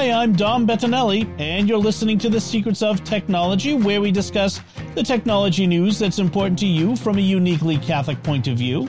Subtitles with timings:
[0.00, 4.62] Hi, I'm Dom Bettinelli, and you're listening to The Secrets of Technology, where we discuss
[4.94, 8.88] the technology news that's important to you from a uniquely Catholic point of view.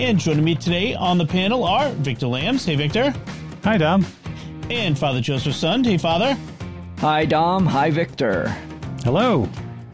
[0.00, 2.64] And joining me today on the panel are Victor Lams.
[2.64, 3.14] Hey, Victor.
[3.62, 4.04] Hi, Dom.
[4.68, 5.86] And Father Joseph Sund.
[5.86, 6.36] Hey, Father.
[6.98, 7.64] Hi, Dom.
[7.64, 8.48] Hi, Victor.
[9.04, 9.48] Hello.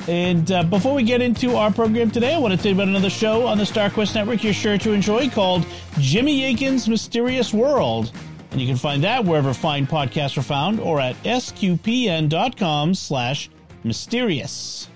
[0.08, 2.88] And uh, before we get into our program today, I want to tell you about
[2.88, 5.66] another show on the StarQuest Network you're sure to enjoy called
[5.98, 8.12] Jimmy Akin's Mysterious World.
[8.54, 13.50] And you can find that wherever fine podcasts are found or at sqpn.com slash
[13.82, 14.88] mysterious.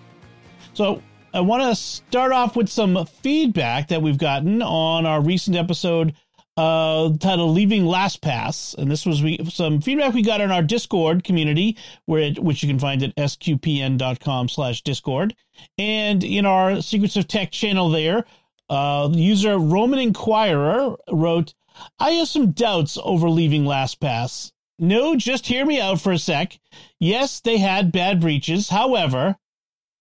[0.75, 1.03] So
[1.35, 6.15] I want to start off with some feedback that we've gotten on our recent episode
[6.57, 11.25] uh, titled "Leaving LastPass," and this was we, some feedback we got in our Discord
[11.25, 15.35] community, where it, which you can find at sqpn.com/discord,
[15.79, 17.91] and in our Secrets of Tech channel.
[17.91, 18.25] There,
[18.71, 21.55] uh, user Roman Inquirer wrote,
[21.99, 24.53] I have some doubts over leaving LastPass.
[24.79, 26.59] No, just hear me out for a sec.
[27.01, 28.69] Yes, they had bad breaches.
[28.69, 29.37] However,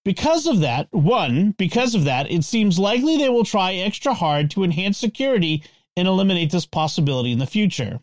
[0.06, 4.50] because of that, one, because of that, it seems likely they will try extra hard
[4.52, 5.64] to enhance security
[5.96, 8.00] and eliminate this possibility in the future.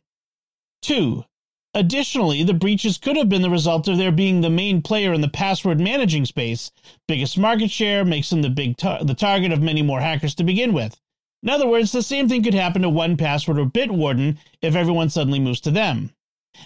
[0.82, 1.24] Two,
[1.72, 5.20] additionally, the breaches could have been the result of their being the main player in
[5.20, 6.70] the password managing space.
[7.08, 10.44] Biggest market share makes them the big tar- the target of many more hackers to
[10.44, 11.00] begin with.
[11.44, 15.38] In other words, the same thing could happen to 1Password or Bitwarden if everyone suddenly
[15.38, 16.10] moves to them.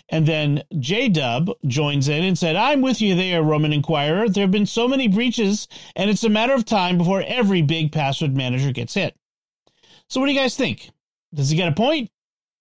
[0.09, 4.29] And then JDub joins in and said, I'm with you there, Roman Inquirer.
[4.29, 7.91] There have been so many breaches, and it's a matter of time before every big
[7.91, 9.17] password manager gets hit.
[10.09, 10.91] So, what do you guys think?
[11.35, 12.11] Does he get a point?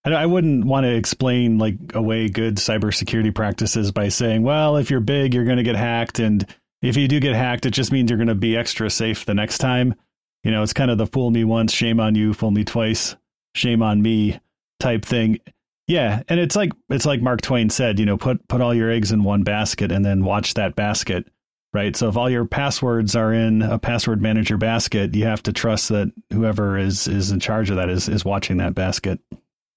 [0.05, 5.01] I wouldn't want to explain like away good cybersecurity practices by saying, well, if you're
[5.01, 6.19] big, you're going to get hacked.
[6.19, 6.45] And
[6.81, 9.33] if you do get hacked, it just means you're going to be extra safe the
[9.33, 9.95] next time.
[10.47, 13.17] You know, it's kind of the fool me once, shame on you, fool me twice,
[13.53, 14.39] shame on me
[14.79, 15.41] type thing.
[15.87, 18.89] Yeah, and it's like it's like Mark Twain said, you know, put put all your
[18.89, 21.27] eggs in one basket and then watch that basket,
[21.73, 21.97] right?
[21.97, 25.89] So if all your passwords are in a password manager basket, you have to trust
[25.89, 29.19] that whoever is is in charge of that is is watching that basket.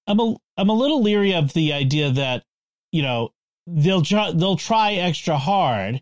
[0.07, 2.45] I'm a I'm a little leery of the idea that,
[2.93, 3.33] you know,
[3.67, 5.99] they'll try, they'll try extra hard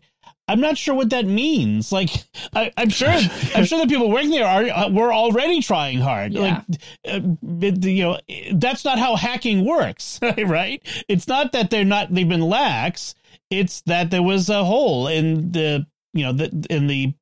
[0.50, 1.92] I'm not sure what that means.
[1.92, 2.10] Like,
[2.52, 3.08] I, am sure,
[3.54, 6.32] I'm sure the people working there are uh, were already trying hard.
[6.32, 6.62] Yeah.
[7.06, 8.18] Like, uh, you know,
[8.54, 10.82] that's not how hacking works, right?
[11.08, 13.14] It's not that they're not they've been lax.
[13.48, 17.14] It's that there was a hole in the you know the in the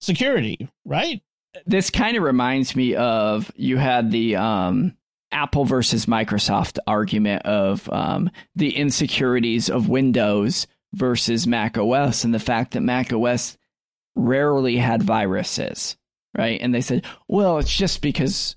[0.00, 1.22] security, right?
[1.66, 4.96] This kind of reminds me of you had the um
[5.30, 12.38] Apple versus Microsoft argument of um, the insecurities of Windows versus Mac OS and the
[12.38, 13.56] fact that Mac OS
[14.14, 15.96] rarely had viruses,
[16.36, 16.60] right?
[16.60, 18.56] And they said, well, it's just because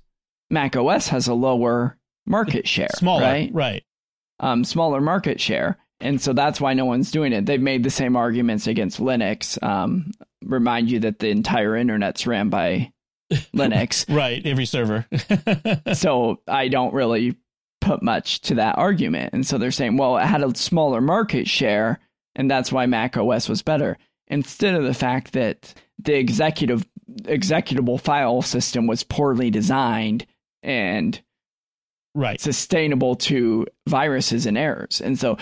[0.50, 3.52] Mac OS has a lower market share, smaller, right?
[3.54, 3.84] Right.
[4.40, 5.78] Um, smaller market share.
[6.02, 7.46] And so that's why no one's doing it.
[7.46, 9.62] They've made the same arguments against Linux.
[9.64, 10.12] Um,
[10.44, 12.92] remind you that the entire internet's ran by
[13.56, 14.14] Linux.
[14.14, 15.08] right, every server.
[15.94, 17.38] so I don't really
[17.80, 19.34] put much to that argument.
[19.34, 22.00] And so they're saying, well, it had a smaller market share
[22.36, 23.98] and that's why Mac OS was better.
[24.28, 26.86] Instead of the fact that the executive
[27.24, 30.26] executable file system was poorly designed
[30.64, 31.22] and
[32.16, 35.02] right sustainable to viruses and errors.
[35.02, 35.38] And so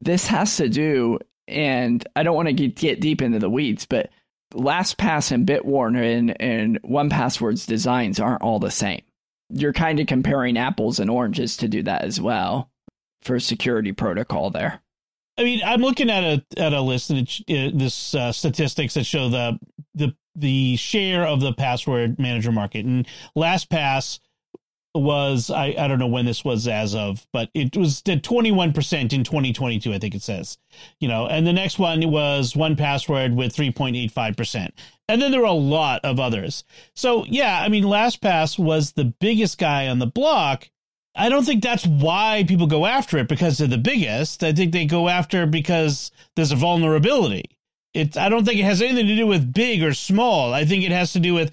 [0.00, 3.86] this has to do and I don't want to get, get deep into the weeds,
[3.86, 4.10] but
[4.54, 9.02] LastPass and Bitwarden and 1Password's designs aren't all the same.
[9.50, 12.70] You're kind of comparing apples and oranges to do that as well
[13.22, 14.81] for security protocol there.
[15.42, 18.94] I mean, I'm looking at a at a list and it, it, this uh, statistics
[18.94, 19.58] that show the
[19.92, 23.06] the the share of the password manager market and
[23.36, 24.20] LastPass
[24.94, 29.12] was I, I don't know when this was as of, but it was at 21%
[29.12, 30.58] in 2022, I think it says.
[31.00, 34.70] You know, and the next one was 1Password with 3.85%.
[35.08, 36.62] And then there were a lot of others.
[36.94, 40.70] So yeah, I mean LastPass was the biggest guy on the block
[41.14, 44.42] I don't think that's why people go after it because they're the biggest.
[44.42, 47.44] I think they go after because there's a vulnerability.
[47.94, 50.54] It I don't think it has anything to do with big or small.
[50.54, 51.52] I think it has to do with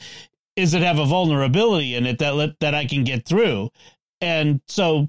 [0.56, 3.72] is it have a vulnerability in it that that I can get through.
[4.22, 5.08] And so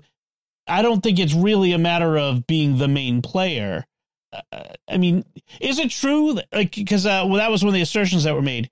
[0.67, 3.87] I don't think it's really a matter of being the main player.
[4.53, 5.25] uh, I mean,
[5.61, 6.39] is it true?
[6.53, 8.71] Like, because uh, well, that was one of the assertions that were made.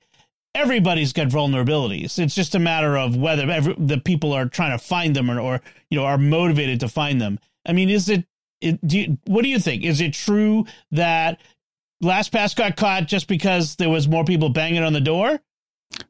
[0.54, 2.18] Everybody's got vulnerabilities.
[2.18, 5.38] It's just a matter of whether every, the people are trying to find them or,
[5.38, 5.60] or
[5.90, 7.38] you know are motivated to find them.
[7.66, 8.26] I mean, is it?
[8.60, 9.84] it do you, what do you think?
[9.84, 11.40] Is it true that
[12.02, 15.40] LastPass got caught just because there was more people banging on the door?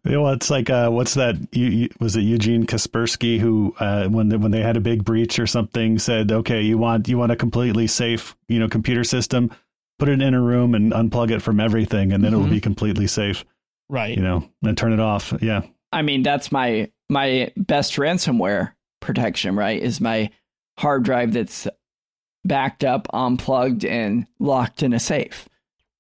[0.05, 1.37] Well, it's like uh, what's that?
[1.53, 5.05] You, you, was it Eugene Kaspersky who, uh, when they, when they had a big
[5.05, 9.05] breach or something, said, "Okay, you want you want a completely safe, you know, computer
[9.05, 9.51] system,
[9.99, 12.41] put it in a room and unplug it from everything, and then mm-hmm.
[12.41, 13.45] it will be completely safe."
[13.89, 14.17] Right.
[14.17, 15.33] You know, and turn it off.
[15.41, 15.63] Yeah.
[15.93, 19.57] I mean, that's my my best ransomware protection.
[19.57, 20.31] Right, is my
[20.79, 21.67] hard drive that's
[22.45, 25.49] backed up, unplugged, and locked in a safe.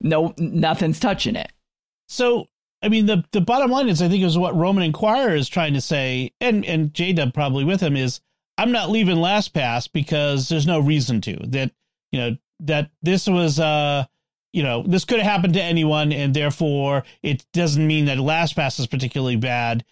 [0.00, 1.52] No, nothing's touching it.
[2.08, 2.48] So
[2.82, 5.74] I mean, the the bottom line is, I think, is what Roman Inquirer is trying
[5.74, 8.20] to say, and and J Dub probably with him is,
[8.56, 11.36] I'm not leaving LastPass because there's no reason to.
[11.48, 11.72] That
[12.12, 14.04] you know that this was uh
[14.52, 18.78] you know this could have happened to anyone, and therefore it doesn't mean that LastPass
[18.78, 19.84] is particularly bad.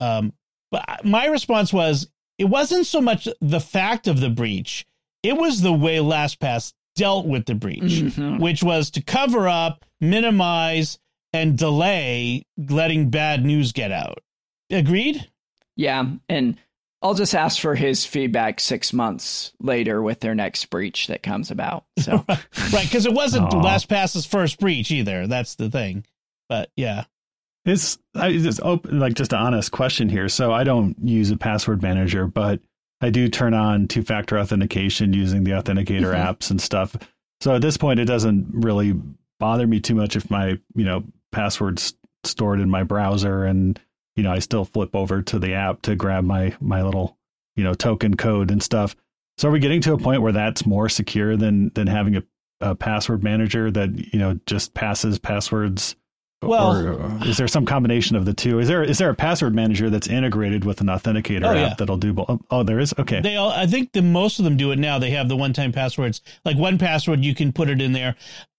[0.00, 0.32] Um,
[0.70, 2.08] but my response was,
[2.38, 4.86] it wasn't so much the fact of the breach;
[5.22, 8.38] it was the way LastPass dealt with the breach, mm-hmm.
[8.38, 10.98] which was to cover up, minimize
[11.32, 14.18] and delay letting bad news get out.
[14.70, 15.28] Agreed?
[15.76, 16.04] Yeah.
[16.28, 16.58] And
[17.02, 21.50] I'll just ask for his feedback six months later with their next breach that comes
[21.50, 21.84] about.
[21.98, 23.62] So right, because it wasn't Aww.
[23.62, 25.26] LastPass's first breach either.
[25.26, 26.04] That's the thing.
[26.48, 27.04] But yeah,
[27.64, 30.28] it's I just open like just an honest question here.
[30.28, 32.60] So I don't use a password manager, but
[33.00, 36.30] I do turn on two factor authentication using the authenticator mm-hmm.
[36.30, 36.96] apps and stuff.
[37.40, 38.94] So at this point, it doesn't really
[39.38, 41.94] bother me too much if my you know passwords
[42.24, 43.80] stored in my browser and
[44.20, 47.16] you know I still flip over to the app to grab my my little
[47.56, 48.94] you know token code and stuff.
[49.38, 52.22] So are we getting to a point where that's more secure than than having a,
[52.60, 55.96] a password manager that you know just passes passwords?
[56.42, 58.58] Well, or is there some combination of the two?
[58.58, 61.74] Is there is there a password manager that's integrated with an authenticator oh, app yeah.
[61.78, 62.26] that'll do both?
[62.28, 62.92] Oh, oh, there is.
[62.98, 63.22] Okay.
[63.22, 64.98] They all, I think the most of them do it now.
[64.98, 66.20] They have the one time passwords.
[66.44, 68.16] Like 1Password, you can put it in there.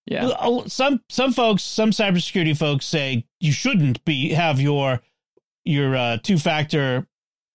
[0.07, 0.65] Yeah.
[0.67, 5.01] Some some folks, some cybersecurity folks say you shouldn't be have your
[5.65, 7.07] your uh, two factor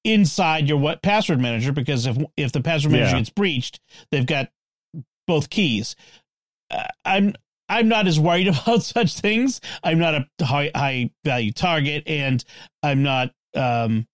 [0.04, 3.18] inside your what password manager because if if the password manager yeah.
[3.18, 3.80] gets breached,
[4.10, 4.50] they've got
[5.26, 5.96] both keys.
[6.70, 7.34] Uh, I'm
[7.68, 9.60] I'm not as worried about such things.
[9.82, 12.42] I'm not a high high value target, and
[12.82, 14.06] I'm not um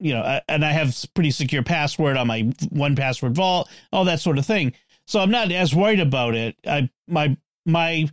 [0.00, 4.38] you know, and I have pretty secure password on my 1Password vault, all that sort
[4.38, 4.72] of thing.
[5.06, 6.56] So I'm not as worried about it.
[6.66, 7.36] I my
[7.66, 8.08] my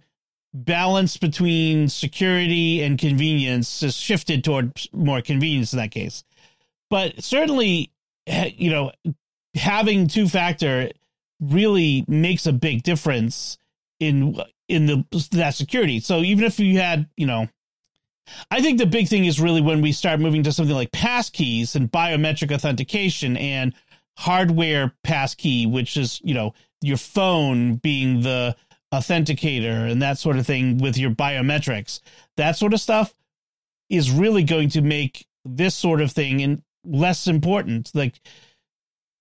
[0.65, 6.23] balance between security and convenience has shifted toward more convenience in that case.
[6.89, 7.91] But certainly,
[8.25, 8.91] you know,
[9.55, 10.91] having two factor
[11.39, 13.57] really makes a big difference
[13.99, 15.99] in in the that security.
[15.99, 17.47] So even if you had, you know,
[18.51, 21.75] I think the big thing is really when we start moving to something like passkeys
[21.75, 23.73] and biometric authentication and
[24.17, 28.55] hardware passkey, which is, you know, your phone being the
[28.93, 31.99] authenticator and that sort of thing with your biometrics.
[32.37, 33.13] That sort of stuff
[33.89, 37.91] is really going to make this sort of thing in less important.
[37.93, 38.19] Like,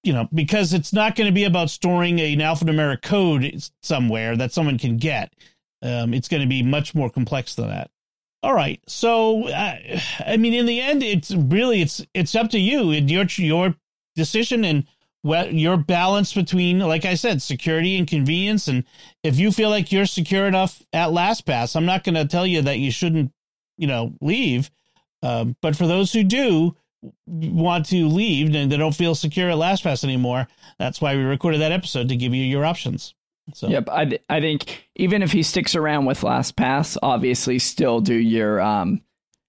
[0.02, 4.52] you know, because it's not going to be about storing an alphanumeric code somewhere that
[4.52, 5.32] someone can get.
[5.82, 7.90] Um, it's going to be much more complex than that.
[8.42, 8.80] All right.
[8.86, 9.76] So, uh,
[10.20, 13.74] I mean, in the end, it's really it's it's up to you and your your
[14.14, 14.86] decision and
[15.26, 18.68] well, your balance between, like I said, security and convenience.
[18.68, 18.84] And
[19.24, 22.62] if you feel like you're secure enough at LastPass, I'm not going to tell you
[22.62, 23.32] that you shouldn't,
[23.76, 24.70] you know, leave.
[25.24, 26.76] Um, but for those who do
[27.26, 30.46] want to leave and they don't feel secure at LastPass anymore,
[30.78, 33.12] that's why we recorded that episode to give you your options.
[33.52, 33.66] So.
[33.66, 38.14] Yep, I th- I think even if he sticks around with LastPass, obviously still do
[38.14, 39.00] your um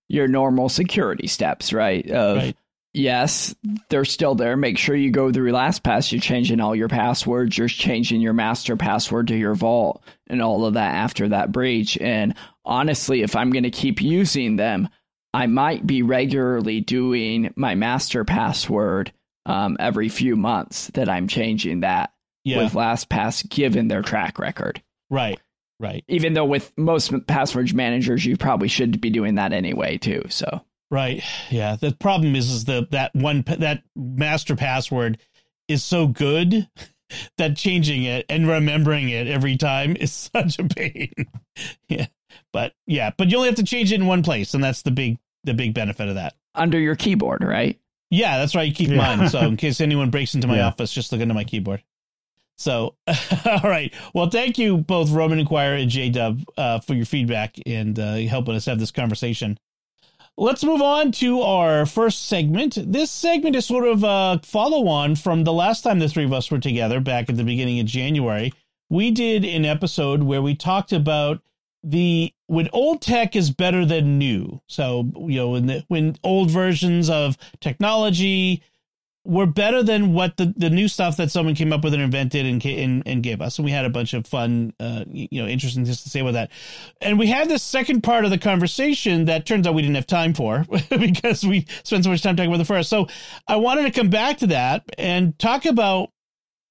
[0.07, 2.07] your normal security steps, right?
[2.09, 2.55] Of right
[2.93, 3.55] yes,
[3.89, 4.57] they're still there.
[4.57, 6.11] Make sure you go through LastPass.
[6.11, 7.57] You're changing all your passwords.
[7.57, 11.97] You're changing your master password to your vault and all of that after that breach.
[11.99, 14.89] And honestly, if I'm going to keep using them,
[15.33, 19.11] I might be regularly doing my master password
[19.45, 22.11] um, every few months that I'm changing that
[22.43, 22.63] yeah.
[22.63, 24.81] with LastPass, given their track record.
[25.09, 25.39] Right.
[25.79, 26.03] Right.
[26.07, 30.23] Even though with most password managers, you probably should be doing that anyway, too.
[30.29, 31.23] So Right.
[31.49, 31.75] Yeah.
[31.75, 35.19] The problem is, is the that one that master password
[35.67, 36.67] is so good
[37.37, 41.13] that changing it and remembering it every time is such a pain.
[41.89, 42.07] yeah.
[42.53, 44.91] But yeah, but you only have to change it in one place, and that's the
[44.91, 46.35] big the big benefit of that.
[46.55, 47.79] Under your keyboard, right?
[48.09, 48.67] Yeah, that's right.
[48.67, 49.15] You keep yeah.
[49.15, 49.29] mine.
[49.29, 50.67] So in case anyone breaks into my yeah.
[50.67, 51.83] office, just look into my keyboard.
[52.57, 52.95] So,
[53.45, 53.93] all right.
[54.13, 58.15] Well, thank you both, Roman Inquirer and J Dub, uh, for your feedback and uh,
[58.15, 59.59] helping us have this conversation.
[60.39, 62.77] Let's move on to our first segment.
[62.79, 66.31] This segment is sort of a follow on from the last time the three of
[66.33, 68.53] us were together back at the beginning of January.
[68.87, 71.41] We did an episode where we talked about
[71.83, 74.61] the when old tech is better than new.
[74.67, 78.61] So, you know, when the, when old versions of technology
[79.27, 82.45] were better than what the, the new stuff that someone came up with and invented
[82.45, 83.59] and, and, and gave us.
[83.59, 86.33] And we had a bunch of fun, uh, you know, interesting things to say about
[86.33, 86.51] that.
[87.01, 90.07] And we had this second part of the conversation that turns out we didn't have
[90.07, 92.89] time for because we spent so much time talking about the first.
[92.89, 93.07] So
[93.47, 96.11] I wanted to come back to that and talk about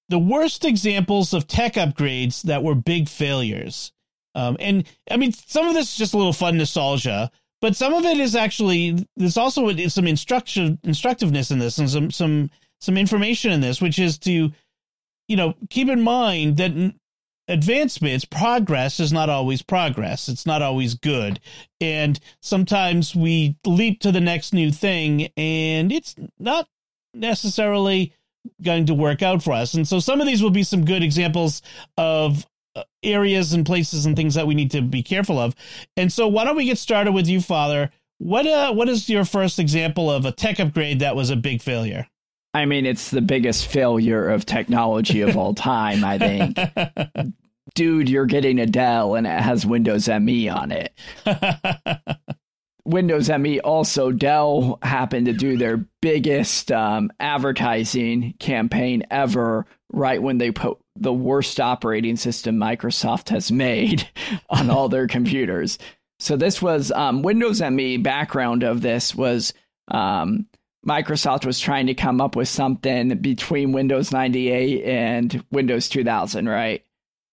[0.09, 3.93] the worst examples of tech upgrades that were big failures.
[4.35, 7.31] Um, and I mean, some of this is just a little fun nostalgia
[7.67, 12.13] but some of it is actually there's also some instruction instructiveness in this and some
[12.13, 12.49] some
[12.81, 14.53] some information in this which is to
[15.27, 16.95] you know keep in mind that
[17.49, 20.29] advancements progress is not always progress.
[20.29, 21.41] It's not always good.
[21.81, 26.69] And sometimes we leap to the next new thing and it's not
[27.15, 28.13] necessarily
[28.63, 29.75] going to work out for us.
[29.75, 31.63] And so some of these will be some good examples
[31.97, 32.47] of
[33.03, 35.55] areas and places and things that we need to be careful of.
[35.97, 37.91] And so, why don't we get started with you, Father?
[38.19, 41.63] What uh, what is your first example of a tech upgrade that was a big
[41.63, 42.07] failure?
[42.55, 46.05] I mean, it's the biggest failure of technology of all time.
[46.05, 46.59] I think.
[47.75, 50.93] Dude, you're getting a Dell and it has Windows ME on it.
[52.87, 60.39] Windows ME also Dell happened to do their biggest um, advertising campaign ever right when
[60.39, 64.09] they put the worst operating system Microsoft has made
[64.51, 65.79] on all their computers.
[66.19, 67.99] So this was um, Windows ME.
[67.99, 69.53] Background of this was
[69.89, 70.47] um,
[70.87, 76.85] Microsoft was trying to come up with something between Windows 98 and Windows 2000, right?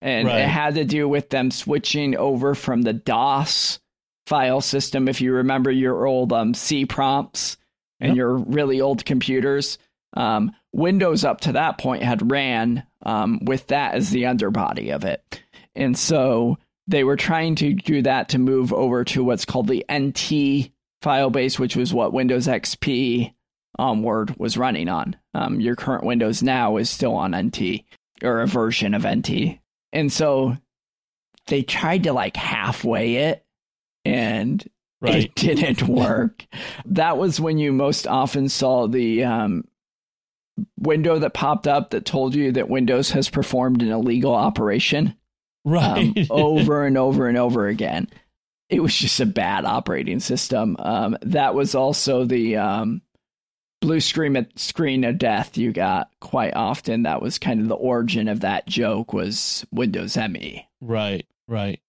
[0.02, 0.42] And right.
[0.42, 3.80] it had to do with them switching over from the DOS
[4.28, 5.08] file system.
[5.08, 7.58] If you remember your old um, C prompts
[8.00, 8.18] and yep.
[8.18, 9.78] your really old computers,
[10.14, 15.06] um, Windows up to that point had ran um, with that as the underbody of
[15.06, 15.42] it.
[15.76, 19.86] And so they were trying to do that to move over to what's called the
[19.92, 23.34] NT file base, which was what Windows XP
[23.78, 25.16] onward was running on.
[25.34, 27.84] Um, your current Windows now is still on NT
[28.24, 29.60] or a version of NT.
[29.92, 30.58] And so
[31.48, 33.46] they tried to like halfway it
[34.06, 34.66] and
[35.02, 35.26] right.
[35.26, 36.46] it didn't work.
[36.86, 39.66] that was when you most often saw the um,
[40.78, 45.16] window that popped up that told you that Windows has performed an illegal operation.
[45.66, 46.18] Right.
[46.18, 48.08] Um, over and over and over again.
[48.70, 50.76] It was just a bad operating system.
[50.80, 53.02] Um, that was also the um,
[53.82, 57.04] blue screen screen of death you got quite often.
[57.04, 60.68] That was kind of the origin of that joke was Windows ME.
[60.82, 61.80] Right, right.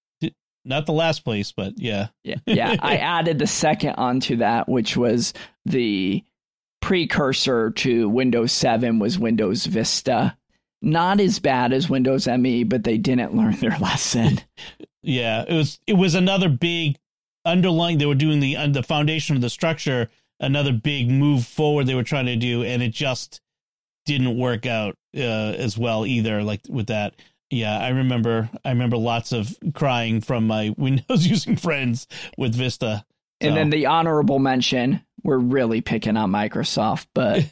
[0.67, 2.09] Not the last place, but yeah.
[2.23, 2.77] yeah, yeah.
[2.81, 5.35] I added the second onto that, which was
[5.67, 6.25] the
[6.85, 10.37] precursor to Windows 7 was Windows Vista.
[10.83, 14.43] Not as bad as Windows ME, but they didn't learn their lesson.
[15.03, 16.99] yeah, it was it was another big
[17.47, 17.97] underlying.
[17.97, 20.11] They were doing the the foundation of the structure.
[20.41, 23.41] Another big move forward they were trying to do, and it just
[24.05, 25.21] didn't work out uh,
[25.57, 26.43] as well either.
[26.43, 27.15] Like with that,
[27.49, 28.51] yeah, I remember.
[28.63, 33.07] I remember lots of crying from my Windows using friends with Vista.
[33.41, 33.49] So.
[33.49, 37.45] And then the honorable mention we're really picking on Microsoft, but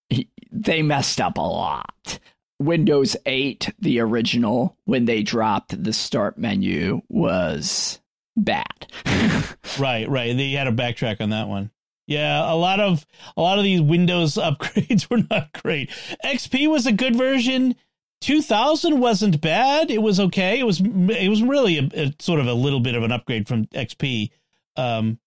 [0.52, 2.18] they messed up a lot.
[2.58, 8.00] Windows 8, the original, when they dropped the start menu, was
[8.36, 8.86] bad.
[9.78, 10.34] right, right.
[10.36, 11.70] They had a backtrack on that one.
[12.06, 13.04] Yeah, a lot of
[13.36, 15.90] a lot of these Windows upgrades were not great.
[16.24, 17.74] XP was a good version.
[18.22, 19.90] 2000 wasn't bad.
[19.90, 20.58] It was okay.
[20.58, 23.48] It was it was really a, a sort of a little bit of an upgrade
[23.48, 24.30] from XP.
[24.76, 25.18] Um,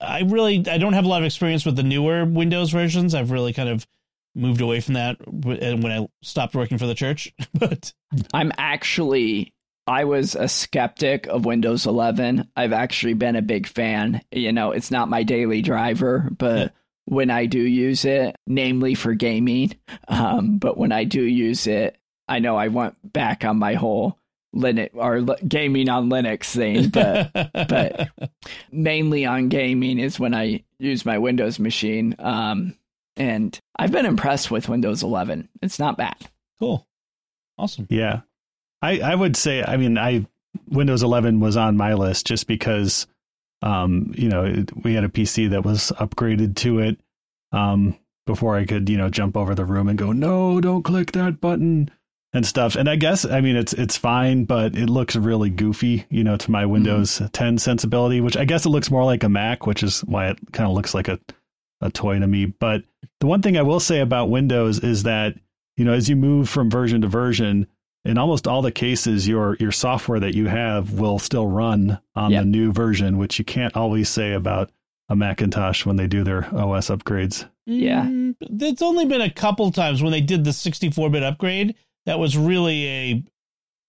[0.00, 3.14] I really I don't have a lot of experience with the newer Windows versions.
[3.14, 3.86] I've really kind of
[4.34, 7.32] moved away from that when I stopped working for the church.
[7.54, 7.92] but
[8.32, 9.52] I'm actually
[9.86, 12.50] I was a skeptic of Windows 11.
[12.54, 14.20] I've actually been a big fan.
[14.30, 16.68] You know, it's not my daily driver, but yeah.
[17.06, 19.74] when I do use it, namely for gaming,
[20.08, 21.96] um, but when I do use it,
[22.28, 24.18] I know I went back on my whole
[24.54, 28.08] Linux or gaming on Linux thing, but but
[28.72, 32.14] mainly on gaming is when I use my Windows machine.
[32.18, 32.74] Um,
[33.16, 35.48] and I've been impressed with Windows 11.
[35.60, 36.16] It's not bad.
[36.58, 36.86] Cool,
[37.58, 37.86] awesome.
[37.90, 38.20] Yeah,
[38.82, 40.26] I I would say I mean I
[40.68, 43.06] Windows 11 was on my list just because
[43.62, 47.00] um you know we had a PC that was upgraded to it
[47.52, 51.12] um before I could you know jump over the room and go no don't click
[51.12, 51.90] that button
[52.38, 52.76] and stuff.
[52.76, 56.36] And I guess I mean it's it's fine, but it looks really goofy, you know,
[56.38, 57.26] to my Windows mm-hmm.
[57.26, 60.38] 10 sensibility, which I guess it looks more like a Mac, which is why it
[60.52, 61.18] kind of looks like a
[61.80, 62.46] a toy to me.
[62.46, 62.84] But
[63.20, 65.34] the one thing I will say about Windows is that
[65.76, 67.66] you know as you move from version to version,
[68.04, 72.30] in almost all the cases, your your software that you have will still run on
[72.30, 72.42] yep.
[72.42, 74.70] the new version, which you can't always say about
[75.08, 77.48] a Macintosh when they do their OS upgrades.
[77.66, 81.74] Yeah, mm, it's only been a couple times when they did the 64-bit upgrade
[82.06, 83.24] that was really a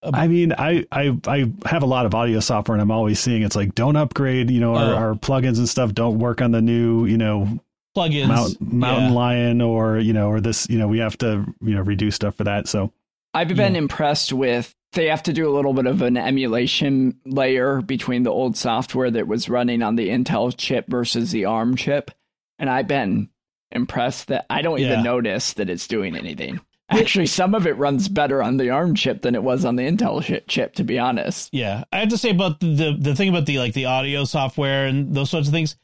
[0.01, 3.41] I mean, I, I I have a lot of audio software, and I'm always seeing
[3.41, 4.49] it's like don't upgrade.
[4.49, 4.97] You know, our, oh.
[4.97, 7.05] our plugins and stuff don't work on the new.
[7.05, 7.59] You know,
[7.95, 9.15] plugins, Mount, Mountain yeah.
[9.15, 10.69] Lion, or you know, or this.
[10.69, 12.67] You know, we have to you know redo stuff for that.
[12.67, 12.93] So
[13.33, 13.79] I've been yeah.
[13.79, 14.73] impressed with.
[14.93, 19.11] They have to do a little bit of an emulation layer between the old software
[19.11, 22.09] that was running on the Intel chip versus the ARM chip,
[22.57, 23.29] and I've been
[23.71, 24.93] impressed that I don't yeah.
[24.93, 26.61] even notice that it's doing anything.
[26.89, 29.83] Actually, some of it runs better on the ARM chip than it was on the
[29.83, 31.49] Intel chip, to be honest.
[31.53, 34.85] Yeah, I have to say about the the thing about the like the audio software
[34.85, 35.75] and those sorts of things.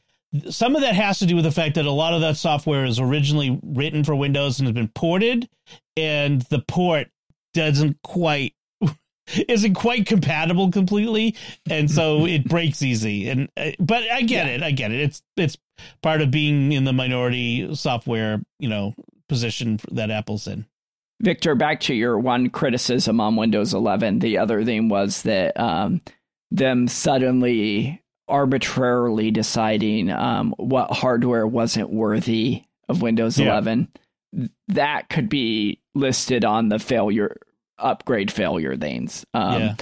[0.50, 2.84] Some of that has to do with the fact that a lot of that software
[2.84, 5.48] is originally written for Windows and has been ported,
[5.96, 7.08] and the port
[7.54, 8.54] doesn't quite
[9.48, 11.36] isn't quite compatible completely,
[11.70, 13.28] and so it breaks easy.
[13.28, 14.54] And uh, but I get yeah.
[14.54, 15.00] it, I get it.
[15.00, 15.56] It's it's
[16.02, 18.94] part of being in the minority software, you know,
[19.28, 20.66] position that Apple's in.
[21.20, 24.18] Victor, back to your one criticism on Windows 11.
[24.18, 26.02] The other thing was that um,
[26.50, 33.52] them suddenly arbitrarily deciding um, what hardware wasn't worthy of Windows yeah.
[33.52, 33.88] 11.
[34.68, 37.36] That could be listed on the failure
[37.78, 39.24] upgrade failure things.
[39.34, 39.74] Um, yeah.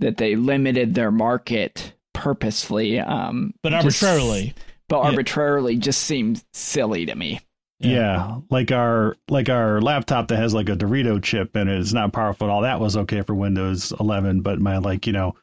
[0.00, 4.46] That they limited their market purposely, um, but arbitrarily.
[4.54, 5.80] Just, but arbitrarily yeah.
[5.80, 7.40] just seems silly to me.
[7.80, 7.90] Yeah.
[7.90, 8.36] yeah.
[8.50, 12.12] like our like our laptop that has like a Dorito chip and it is not
[12.12, 12.62] powerful at all.
[12.62, 15.34] That was okay for Windows 11, but my like you know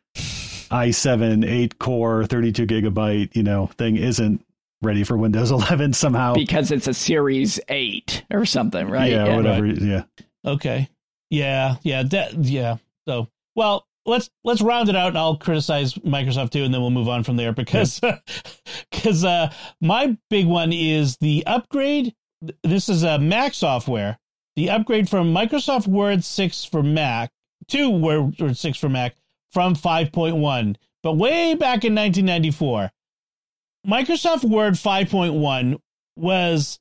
[0.72, 4.44] i7 8 core 32 gigabyte you know thing isn't
[4.82, 9.12] ready for Windows 11 somehow because it's a Series 8 or something, right?
[9.12, 9.36] Yeah, yeah.
[9.36, 9.64] whatever.
[9.64, 9.82] Right.
[9.82, 10.04] Yeah.
[10.46, 10.90] Okay.
[11.30, 12.78] Yeah, yeah, that, yeah.
[13.08, 16.92] So, well, let's let's round it out, and I'll criticize Microsoft too, and then we'll
[16.92, 18.00] move on from there because
[18.92, 22.14] because uh, my big one is the upgrade
[22.64, 24.18] this is a Mac software.
[24.56, 27.32] The upgrade from Microsoft Word 6 for Mac
[27.68, 29.16] to Word 6 for Mac
[29.52, 30.76] from 5.1.
[31.04, 32.92] But way back in 1994,
[33.86, 35.80] Microsoft Word 5.1
[36.16, 36.80] was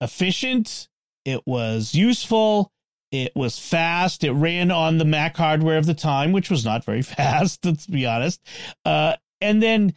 [0.00, 0.88] efficient,
[1.24, 2.72] it was useful,
[3.12, 6.84] it was fast, it ran on the Mac hardware of the time, which was not
[6.84, 8.40] very fast, let's be honest.
[8.84, 9.94] Uh, and then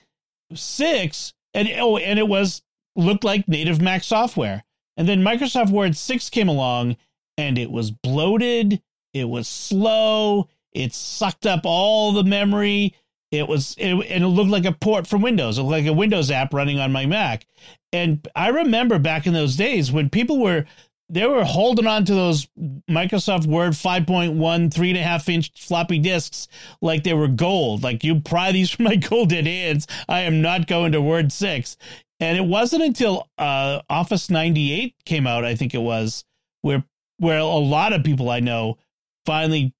[0.54, 2.62] 6 and oh and it was
[2.95, 4.63] looked like native Mac software.
[4.98, 6.98] And then Microsoft Word 6 came along
[7.38, 8.82] and it was bloated,
[9.14, 12.96] it was slow, it sucked up all the memory.
[13.32, 15.94] It was it, and it looked like a port from Windows, it looked like a
[15.94, 17.48] Windows app running on my Mac.
[17.92, 20.66] And I remember back in those days when people were
[21.10, 22.48] they were holding on to those
[22.90, 26.48] Microsoft Word 5.1 three and a half inch floppy disks
[26.82, 27.84] like they were gold.
[27.84, 29.88] Like you pry these from my golden hands.
[30.08, 31.78] I am not going to Word 6.
[32.19, 36.23] And it wasn't until uh, Office 98 came out, I think it was,
[36.62, 36.84] where
[37.17, 38.78] where a lot of people I know
[39.26, 39.73] finally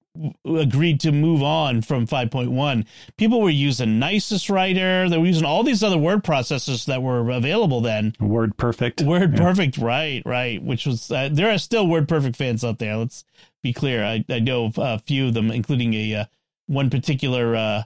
[0.44, 2.86] agreed to move on from 5.1.
[3.16, 5.08] People were using Nisus Writer.
[5.08, 8.14] They were using all these other word processors that were available then.
[8.20, 9.02] Word Perfect.
[9.02, 9.40] Word yeah.
[9.40, 10.62] Perfect, right, right.
[10.62, 12.96] Which was, uh, there are still Word Perfect fans out there.
[12.96, 13.24] Let's
[13.62, 14.04] be clear.
[14.04, 16.24] I, I know a few of them, including a uh,
[16.66, 17.82] one particular uh,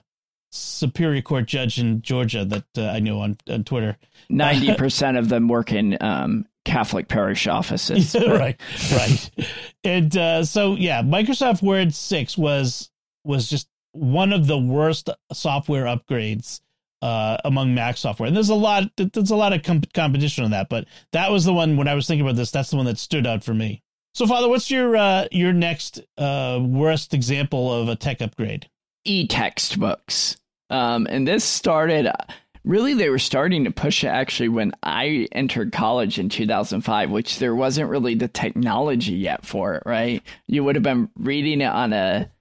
[0.51, 3.97] Superior Court judge in Georgia that uh, I knew on, on Twitter.
[4.29, 8.15] Ninety percent of them work in um, Catholic parish offices.
[8.27, 8.59] right,
[8.91, 9.29] right.
[9.83, 12.89] and uh, so yeah, Microsoft Word six was
[13.23, 16.61] was just one of the worst software upgrades
[17.01, 18.27] uh, among Mac software.
[18.27, 21.45] And there's a lot there's a lot of comp- competition on that, but that was
[21.45, 22.51] the one when I was thinking about this.
[22.51, 23.83] That's the one that stood out for me.
[24.15, 28.69] So, Father, what's your uh, your next uh, worst example of a tech upgrade?
[29.05, 30.37] e-textbooks.
[30.69, 32.11] Um, and this started
[32.63, 37.39] really they were starting to push it actually when I entered college in 2005, which
[37.39, 40.21] there wasn't really the technology yet for it, right?
[40.47, 42.31] You would have been reading it on a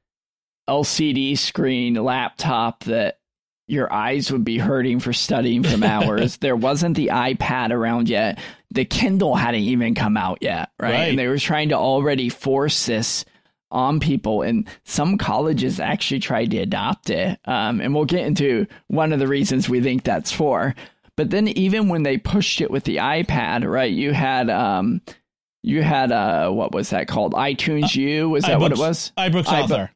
[0.68, 3.18] LCD screen laptop that
[3.66, 6.38] your eyes would be hurting for studying from hours.
[6.38, 8.38] there wasn't the iPad around yet.
[8.70, 10.92] The Kindle hadn't even come out yet, right?
[10.92, 11.08] right?
[11.08, 13.24] And they were trying to already force this
[13.70, 18.66] on people and some colleges actually tried to adopt it um, and we'll get into
[18.86, 20.74] one of the reasons we think that's for
[21.16, 25.02] but then even when they pushed it with the ipad right you had um,
[25.62, 27.32] you had uh what was that called?
[27.34, 29.12] iTunes U was that what it was?
[29.18, 29.90] iBooks iBook- author.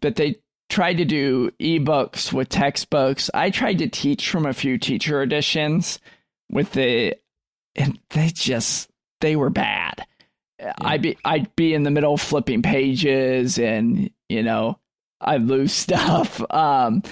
[0.00, 0.36] But they
[0.68, 3.30] tried to do ebooks with textbooks.
[3.34, 6.00] I tried to teach from a few teacher editions
[6.50, 7.16] with the
[7.76, 10.06] and they just they were bad.
[10.80, 14.78] I'd be I'd be in the middle flipping pages and you know
[15.20, 16.40] I'd lose stuff.
[16.52, 17.02] Um,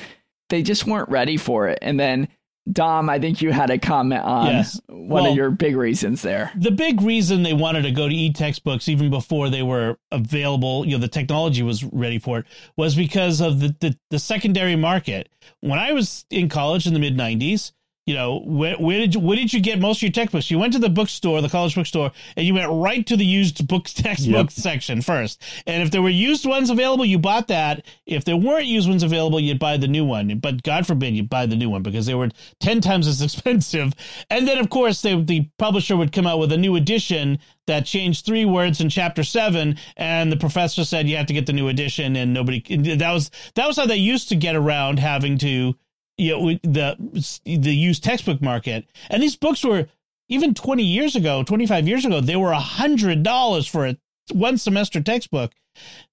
[0.49, 1.79] they just weren't ready for it.
[1.83, 2.29] And then
[2.71, 4.81] Dom, I think you had a comment on Yes.
[4.89, 6.53] one Well- of your big reasons there.
[6.57, 10.93] the big reason they wanted to go to e-textbooks even before they were available, you
[10.93, 15.29] know, the technology was ready for it, was because of the, the, the secondary market.
[15.61, 17.73] When I was in college in the mid '90s,
[18.07, 20.51] you know, where, where did you, where did you get most of your textbooks?
[20.51, 23.69] You went to the bookstore, the college bookstore, and you went right to the used
[23.69, 24.51] books textbook Yep.
[24.51, 25.43] section first.
[25.67, 27.85] And if there were used ones available, you bought that.
[28.07, 30.39] If there weren't used ones available, you'd buy the new one.
[30.39, 33.93] But God forbid you buy the new one because they were ten times as expensive.
[34.31, 37.87] And then, of course, they, the publisher would come out with a new edition that
[37.87, 41.53] changed three words in chapter seven, and the professor said you have to get the
[41.53, 42.61] new edition, and nobody.
[42.97, 45.77] That was that was how they used to get around having to,
[46.21, 46.97] you know, the
[47.45, 48.87] the used textbook market.
[49.09, 49.89] And these books were
[50.29, 53.97] even twenty years ago, twenty five years ago, they were a hundred dollars for a
[54.33, 55.53] one semester textbook.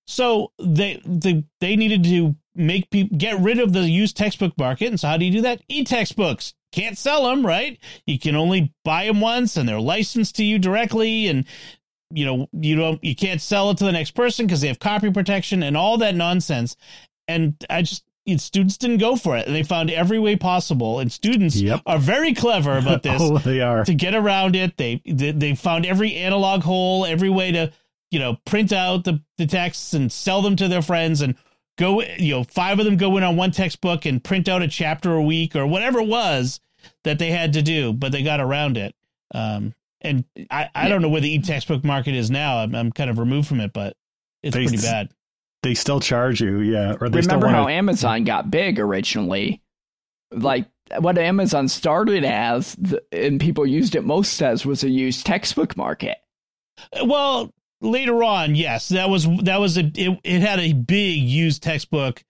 [0.08, 4.88] So they they they needed to make people get rid of the used textbook market.
[4.88, 5.62] And so how do you do that?
[5.68, 7.78] E-textbooks can't sell them, right?
[8.06, 11.46] You can only buy them once, and they're licensed to you directly, and
[12.12, 14.80] you know you don't you can't sell it to the next person because they have
[14.80, 16.78] copy protection and all that nonsense.
[17.28, 18.04] And I just
[18.38, 21.00] students didn't go for it, and they found every way possible.
[21.00, 21.82] And students Yep.
[21.86, 23.86] are very clever about this oh, they are.
[23.86, 24.76] to get around it.
[24.78, 27.72] They, they they found every analog hole, every way to
[28.12, 31.36] you know print out the the texts and sell them to their friends and
[31.78, 34.68] go you know five of them go in on one textbook and print out a
[34.68, 36.60] chapter a week or whatever it was
[37.04, 38.94] that they had to do, but they got around it.
[39.34, 42.60] Um, and I, I don't know where the e-textbook market is now.
[42.60, 43.96] I'm, I'm kind of removed from it, but
[44.44, 45.10] it's They- pretty bad.
[45.68, 46.96] They still charge you, yeah.
[47.02, 49.62] Or they Remember still how Amazon got big originally?
[50.32, 50.66] Like
[50.98, 55.76] what Amazon started as, the, and people used it most as, was a used textbook
[55.76, 56.20] market.
[57.04, 61.64] Well, later on, yes, that was that was a it, it had a big used
[61.64, 62.24] textbook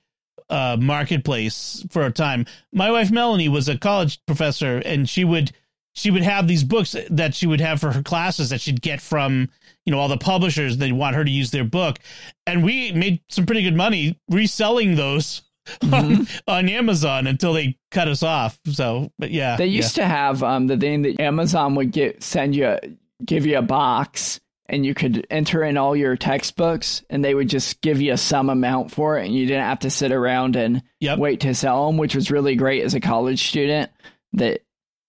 [0.50, 2.48] uh marketplace for a time.
[2.74, 5.52] My wife Melanie was a college professor and she would
[5.98, 9.02] she would have these books that she would have for her classes that she'd get
[9.02, 9.50] from
[9.86, 11.98] you know all the publishers they want her to use their book
[12.46, 15.42] and we made some pretty good money reselling those
[15.92, 20.44] on, on Amazon until they cut us off so but yeah They used to have
[20.44, 22.78] um, the thing that Amazon would get send you
[23.26, 27.50] give you a box and you could enter in all your textbooks and they would
[27.50, 30.84] just give you some amount for it and you didn't have to sit around and
[31.00, 31.20] Yep.
[31.20, 33.90] wait to sell them, which was really great as a college student.
[34.34, 34.62] That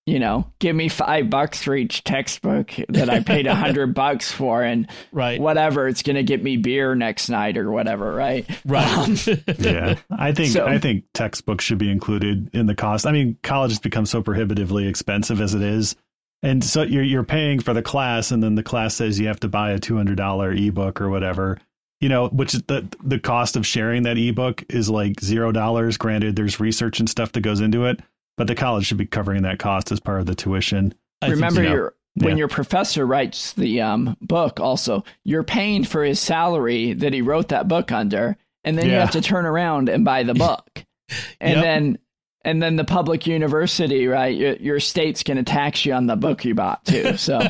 [0.08, 4.32] you know, give me five bucks for each textbook that I paid a hundred bucks
[4.32, 5.38] for, and right.
[5.38, 8.48] whatever it's going to get me beer next night or whatever, right?
[8.64, 8.88] right.
[8.98, 9.16] Um,
[9.58, 9.96] yeah.
[10.10, 13.06] I think So- i think textbooks should be included in the cost.
[13.06, 15.94] I mean college has become so prohibitively expensive as it is.
[16.42, 19.40] And so you're you're paying for the class and then the class says you have
[19.40, 21.58] to buy a $200 ebook or whatever
[22.00, 25.96] you know which the the cost of sharing that ebook is like zero dollars.
[25.96, 28.00] Granted there's research and stuff that goes into it
[28.38, 31.34] but the college should be covering that cost as part of the tuition I think
[31.36, 31.70] Remember, so.
[31.70, 32.36] your when Yeah.
[32.38, 37.48] your professor writes the um, book, also you're paying for his salary that he wrote
[37.48, 40.84] that book under, and then you have to turn around and buy the book,
[41.40, 41.62] and Yep.
[41.64, 41.98] then
[42.44, 44.34] and then the public university, right?
[44.34, 47.16] Your, your state's going to tax you on the book you bought too.
[47.16, 47.40] So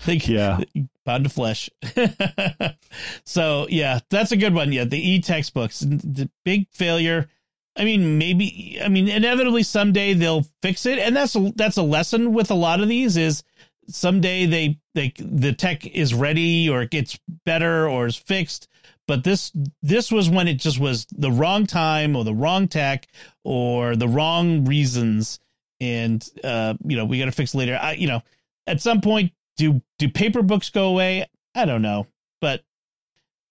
[0.00, 0.60] Think yeah
[1.06, 1.70] pound of flesh.
[3.24, 4.72] so yeah, that's a good one.
[4.72, 7.28] Yeah, the e-textbooks, the big failure.
[7.76, 8.78] I mean, maybe.
[8.82, 12.54] I mean, inevitably someday they'll fix it, and that's a, that's a lesson with a
[12.54, 13.16] lot of these.
[13.16, 13.42] Is
[13.88, 18.68] someday they they the tech is ready or it gets better or is fixed.
[19.06, 19.52] But this
[19.82, 23.06] this was when it just was the wrong time or the wrong tech
[23.44, 25.40] or the wrong reasons,
[25.80, 27.78] and uh, you know we got to fix later.
[27.80, 28.22] I, you know,
[28.66, 31.26] at some point do do paper books go away?
[31.54, 32.06] I don't know,
[32.40, 32.62] but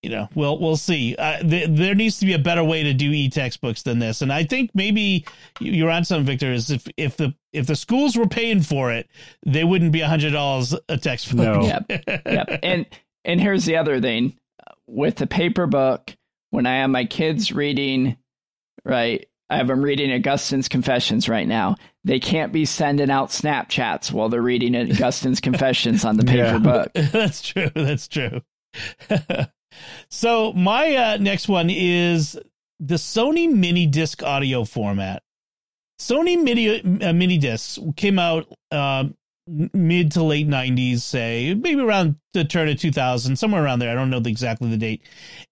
[0.03, 1.15] you know, we'll we'll see.
[1.17, 4.31] Uh, th- there needs to be a better way to do e-textbooks than this, and
[4.31, 5.25] I think maybe
[5.59, 6.53] you're on something, Victor.
[6.53, 9.09] Is if if the if the schools were paying for it,
[9.45, 11.37] they wouldn't be a hundred dollars a textbook.
[11.37, 11.61] No.
[11.63, 11.85] Yep.
[12.25, 12.59] yep.
[12.63, 12.85] And
[13.25, 14.37] and here's the other thing
[14.87, 16.15] with the paper book.
[16.51, 18.17] When I have my kids reading,
[18.83, 21.75] right, I have them reading Augustine's Confessions right now.
[22.05, 26.57] They can't be sending out Snapchats while they're reading Augustine's Confessions on the paper Yeah.
[26.57, 26.91] book.
[26.93, 27.69] that's true.
[27.75, 28.41] That's true.
[30.09, 32.37] so my uh, next one is
[32.79, 35.23] the Sony mini disc audio format.
[35.99, 39.15] Sony mini uh, mini discs came out um,
[39.73, 43.91] mid to late 90s, say, maybe around the turn of 2000, somewhere around there.
[43.91, 45.01] I don't know the, exactly the date.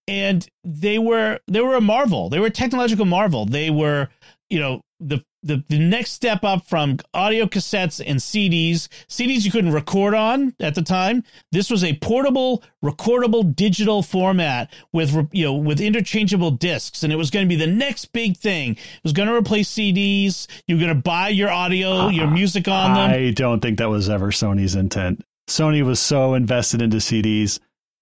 [0.07, 2.29] And they were they were a marvel.
[2.29, 3.45] They were a technological marvel.
[3.45, 4.09] They were,
[4.49, 8.87] you know, the the, the next step up from audio cassettes and CDs.
[9.07, 11.23] CDs you couldn't record on at the time.
[11.51, 17.17] This was a portable, recordable digital format with you know with interchangeable discs, and it
[17.17, 18.71] was going to be the next big thing.
[18.71, 20.47] It was going to replace CDs.
[20.67, 23.11] You're going to buy your audio, your music on them.
[23.11, 25.23] I don't think that was ever Sony's intent.
[25.47, 27.59] Sony was so invested into CDs.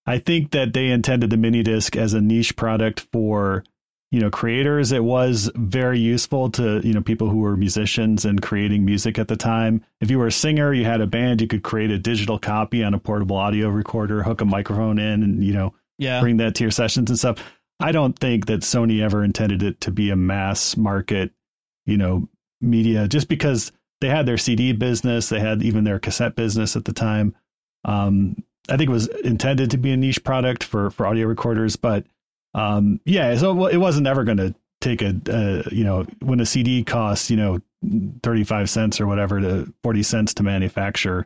[0.08, 3.64] I think that they intended the mini disc as a niche product for
[4.16, 8.42] you know creators it was very useful to you know people who were musicians and
[8.42, 9.84] creating music at the time.
[10.00, 12.82] If you were a singer you had a band you could create a digital copy
[12.82, 16.22] on a portable audio recorder hook a microphone in and you know yeah.
[16.22, 17.40] bring that to your sessions and stuff.
[17.82, 21.34] I don't think that sony ever intended it to be a mass market
[21.86, 22.30] you know
[22.62, 26.86] media just because they had their cd business they had even their cassette business at
[26.86, 27.36] the time.
[27.84, 31.76] Um, i think it was intended to be a niche product for for audio recorders
[31.76, 32.06] but
[32.56, 36.46] um, yeah, so it wasn't ever going to take a, uh, you know, when a
[36.46, 37.60] CD costs, you know,
[38.24, 41.26] 35 cents or whatever to 40 cents to manufacture.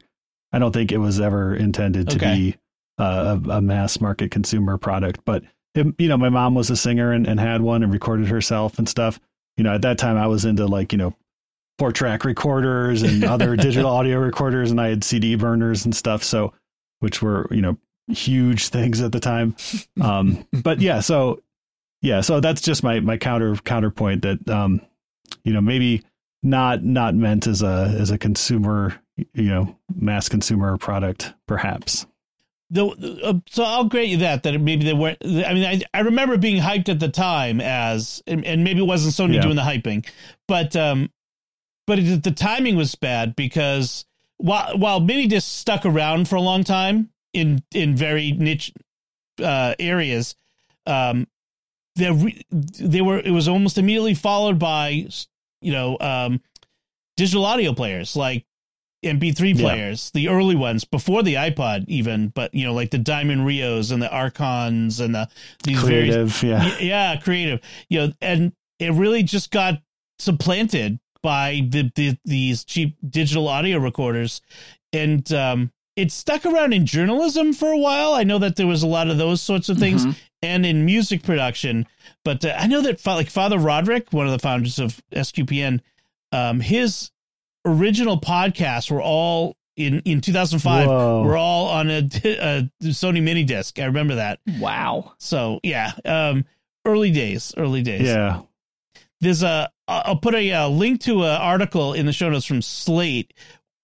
[0.52, 2.36] I don't think it was ever intended to okay.
[2.36, 2.58] be
[2.98, 5.22] uh, a, a, mass market consumer product.
[5.24, 5.44] But,
[5.76, 8.80] it, you know, my mom was a singer and, and had one and recorded herself
[8.80, 9.20] and stuff.
[9.56, 11.16] You know, at that time I was into like, you know,
[11.78, 16.24] four track recorders and other digital audio recorders and I had CD burners and stuff.
[16.24, 16.54] So,
[17.02, 17.78] which were, you know,
[18.10, 19.56] huge things at the time.
[20.02, 21.42] Um, but yeah, so
[22.02, 24.82] yeah, so that's just my my counter counterpoint that um,
[25.44, 26.04] you know maybe
[26.42, 28.96] not not meant as a as a consumer
[29.34, 32.06] you know mass consumer product perhaps.
[32.72, 32.86] The,
[33.24, 35.18] uh, so I'll grant you that that maybe they weren't.
[35.24, 38.86] I mean, I, I remember being hyped at the time as, and, and maybe it
[38.86, 39.42] wasn't Sony yeah.
[39.42, 40.08] doing the hyping,
[40.48, 41.10] but um,
[41.88, 44.06] but it, the timing was bad because
[44.38, 48.74] while while mini discs stuck around for a long time, in in very niche
[49.44, 50.36] uh, areas.
[50.86, 51.28] Um,
[51.96, 55.08] they re- they were it was almost immediately followed by
[55.62, 56.42] you know um,
[57.18, 58.46] digital audio players like
[59.04, 60.20] MP3 players, yeah.
[60.20, 64.02] the early ones before the iPod even, but you know like the Diamond Rios and
[64.02, 65.30] the Archos and the
[65.64, 69.82] these creative, very, yeah, yeah, creative, you know, and it really just got
[70.18, 74.42] supplanted by the, the these cheap digital audio recorders
[74.94, 78.14] and um it stuck around in journalism for a while.
[78.14, 80.18] I know that there was a lot of those sorts of things mm-hmm.
[80.42, 81.86] and in music production.
[82.24, 85.82] But uh, I know that like Father Roderick, one of the founders of SQPN,
[86.32, 87.12] um, his
[87.66, 91.24] original podcasts were all in in 2005 Whoa.
[91.24, 93.78] were all on a, a, Sony mini disc.
[93.78, 94.40] I remember that.
[94.58, 95.14] Wow.
[95.18, 96.46] So yeah, um,
[96.86, 98.08] early days, early days.
[98.08, 98.42] Yeah.
[99.20, 102.62] There's a I'll put a, a link to an article in the show notes from
[102.62, 103.34] Slate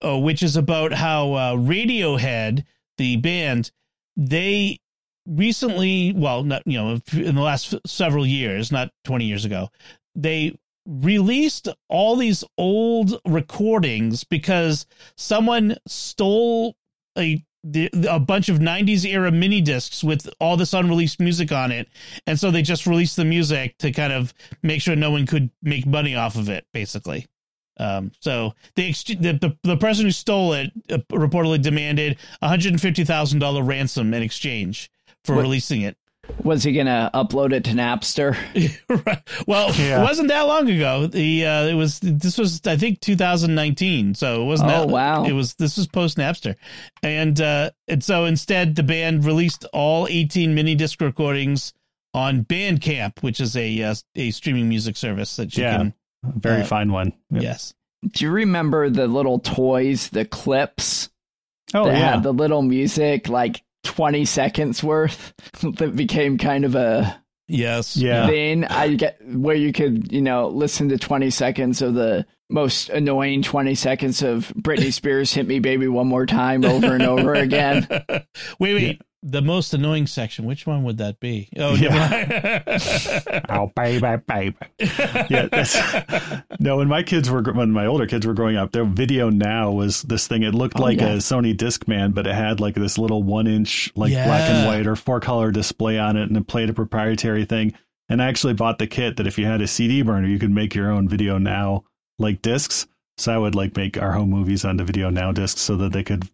[0.06, 2.64] uh, which is about how uh, Radiohead,
[2.96, 3.70] the band,
[4.16, 4.78] they
[5.26, 9.68] recently, well, not you know, in the last several years, not twenty years ago,
[10.14, 16.76] they released all these old recordings because someone stole
[17.18, 17.44] a
[18.08, 21.88] a bunch of 90s era mini discs with all this unreleased music on it.
[22.24, 25.50] And so they just released the music to kind of make sure no one could
[25.62, 27.26] make money off of it basically
[27.78, 32.80] um, so the, the the person who stole it uh, reportedly demanded a hundred and
[32.80, 34.90] fifty thousand dollar ransom in exchange
[35.24, 35.96] for what, releasing it.
[36.42, 38.36] Was he gonna upload it to Napster?
[39.06, 39.22] right.
[39.46, 40.00] Well, yeah.
[40.00, 41.06] it wasn't that long ago.
[41.06, 44.70] The uh, it was this was I think 2019, so it wasn't.
[44.70, 45.24] Oh that, wow!
[45.24, 46.56] It was this was post Napster,
[47.02, 51.74] and uh, and so instead the band released all 18 mini disc recordings
[52.14, 55.76] on Bandcamp, which is a uh, a streaming music service that you yeah.
[55.76, 57.12] can very uh, fine one.
[57.30, 57.42] Yep.
[57.42, 57.74] Yes.
[58.06, 61.08] Do you remember the little toys, the clips?
[61.74, 62.14] Oh, that yeah.
[62.14, 68.26] had the little music, like 20 seconds worth, that became kind of a yes yeah
[68.26, 72.88] Then I get where you could, you know, listen to 20 seconds of the most
[72.90, 77.34] annoying 20 seconds of Britney Spears "Hit Me, Baby, One More Time" over and over
[77.34, 77.86] again.
[78.58, 80.44] wait, wait the most annoying section.
[80.44, 81.48] Which one would that be?
[81.58, 82.62] Oh, yeah.
[83.48, 84.56] oh, baby, baby.
[85.28, 85.48] Yeah.
[85.50, 85.76] That's,
[86.60, 89.72] no, when my kids were, when my older kids were growing up, their video now
[89.72, 90.44] was this thing.
[90.44, 91.14] It looked oh, like yeah.
[91.14, 94.26] a Sony Discman, but it had like this little one inch, like yeah.
[94.26, 97.74] black and white or four color display on it, and it played a proprietary thing.
[98.08, 100.52] And I actually bought the kit that if you had a CD burner, you could
[100.52, 101.84] make your own video now
[102.20, 102.86] like discs.
[103.18, 106.04] So I would like make our home movies onto video now discs so that they
[106.04, 106.28] could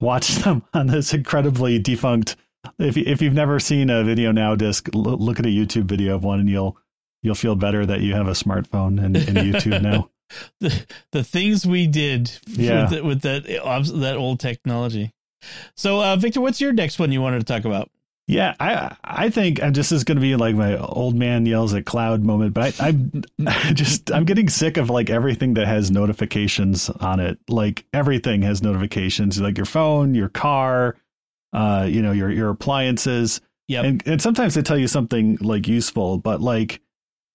[0.00, 2.36] watch them on this incredibly defunct.
[2.78, 6.24] If if you've never seen a video now disc, look at a YouTube video of
[6.24, 6.76] one, and you'll
[7.22, 10.10] you'll feel better that you have a smartphone and, and YouTube now.
[10.60, 12.82] the the things we did Yeah.
[12.82, 13.44] with, the, with that
[14.00, 15.12] that old technology.
[15.76, 17.90] So, uh, Victor, what's your next one you wanted to talk about?
[18.28, 21.72] Yeah, I I think uh, this is going to be like my old man yells
[21.72, 22.94] at cloud moment, but I
[23.46, 27.38] I just I'm getting sick of like everything that has notifications on it.
[27.48, 30.96] Like everything has notifications, like your phone, your car,
[31.54, 33.40] uh, you know, your your appliances.
[33.66, 36.82] Yeah, And and sometimes they tell you something like useful, but like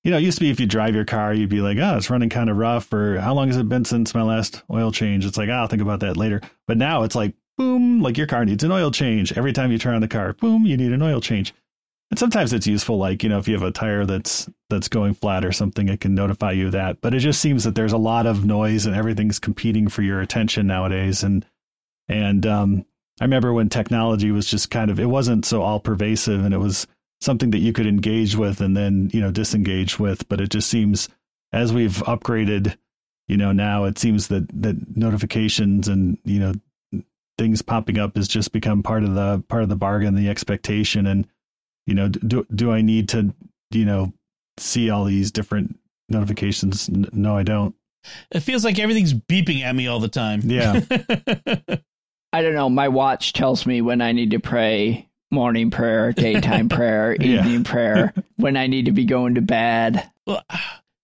[0.04, 1.98] you know, it used to be if you drive your car, you'd be like, oh,
[1.98, 4.92] it's running kind of rough, or how long has it been since my last oil
[4.92, 5.26] change?
[5.26, 6.42] It's like, oh, I'll think about that later.
[6.68, 9.34] But now it's like, boom, like your car needs an oil change.
[9.38, 11.54] Every time you turn on the car, boom, you need an oil change.
[12.10, 15.16] And sometimes it's useful, like, you know, if you have a tire that's that's going
[15.16, 17.02] flat or something, it can notify you that.
[17.02, 20.22] But it just seems that there's a lot of noise and everything's competing for your
[20.22, 21.24] attention nowadays.
[21.24, 21.46] And
[22.08, 22.86] and um
[23.20, 26.60] I remember when technology was just kind of it wasn't so all pervasive and it
[26.60, 26.88] was
[27.22, 30.70] something that you could engage with and then you know disengage with but it just
[30.70, 31.08] seems
[31.54, 32.76] as we've upgraded
[33.28, 36.54] you know now it seems that that notifications and you know
[37.44, 41.06] things popping up has just become part of the part of the bargain the expectation
[41.08, 41.28] and
[41.86, 43.34] you know do do i need to
[43.72, 44.12] you know
[44.58, 45.78] see all these different
[46.10, 47.76] notifications no i don't
[48.32, 50.42] It feels like everything's beeping at me all the time.
[50.44, 50.82] Yeah.
[52.34, 52.70] I don't know.
[52.70, 58.14] My watch tells me when I need to pray morning prayer, daytime prayer, evening prayer,
[58.38, 60.10] when I need to be going to bed.
[60.28, 60.44] Well,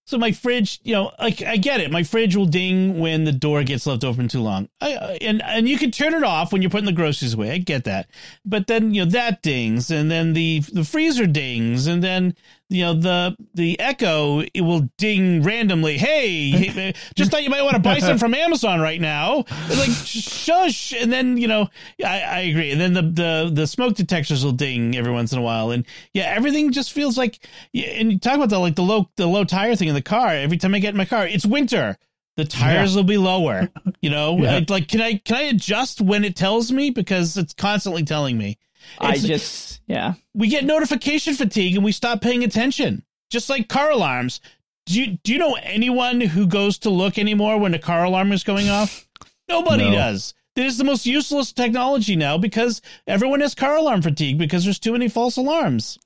[0.09, 1.91] so my fridge, you know, like I get it.
[1.91, 4.67] My fridge will ding when the door gets left open too long.
[4.81, 7.51] I, and and you can turn it off when you're putting the groceries away.
[7.51, 8.09] I get that.
[8.43, 12.35] But then you know that dings, and then the the freezer dings, and then
[12.69, 15.97] you know the the Echo it will ding randomly.
[15.97, 19.43] Hey, just thought you might want to buy some from Amazon right now.
[19.67, 21.67] It's like shush, and then you know
[22.05, 22.71] I, I agree.
[22.71, 25.85] And then the the the smoke detectors will ding every once in a while, and
[26.13, 27.39] yeah, everything just feels like.
[27.73, 30.27] And you talk about the like the low the low tire thing in the car.
[30.29, 31.97] Every time I get in my car, it's winter.
[32.37, 33.67] The tires will be lower.
[34.01, 34.61] You know, Yeah.
[34.69, 38.57] Like can I can I adjust when it tells me because it's constantly telling me.
[38.99, 40.13] I just, yeah.
[40.33, 43.03] we get notification fatigue and we stop paying attention.
[43.29, 44.41] Just like car alarms.
[44.85, 48.31] Do you do you know anyone who goes to look anymore when a car alarm
[48.31, 49.07] is going off?
[49.49, 49.95] Nobody No.
[49.95, 50.33] does.
[50.55, 54.79] It is the most useless technology now because everyone has car alarm fatigue because there's
[54.79, 55.97] too many false alarms.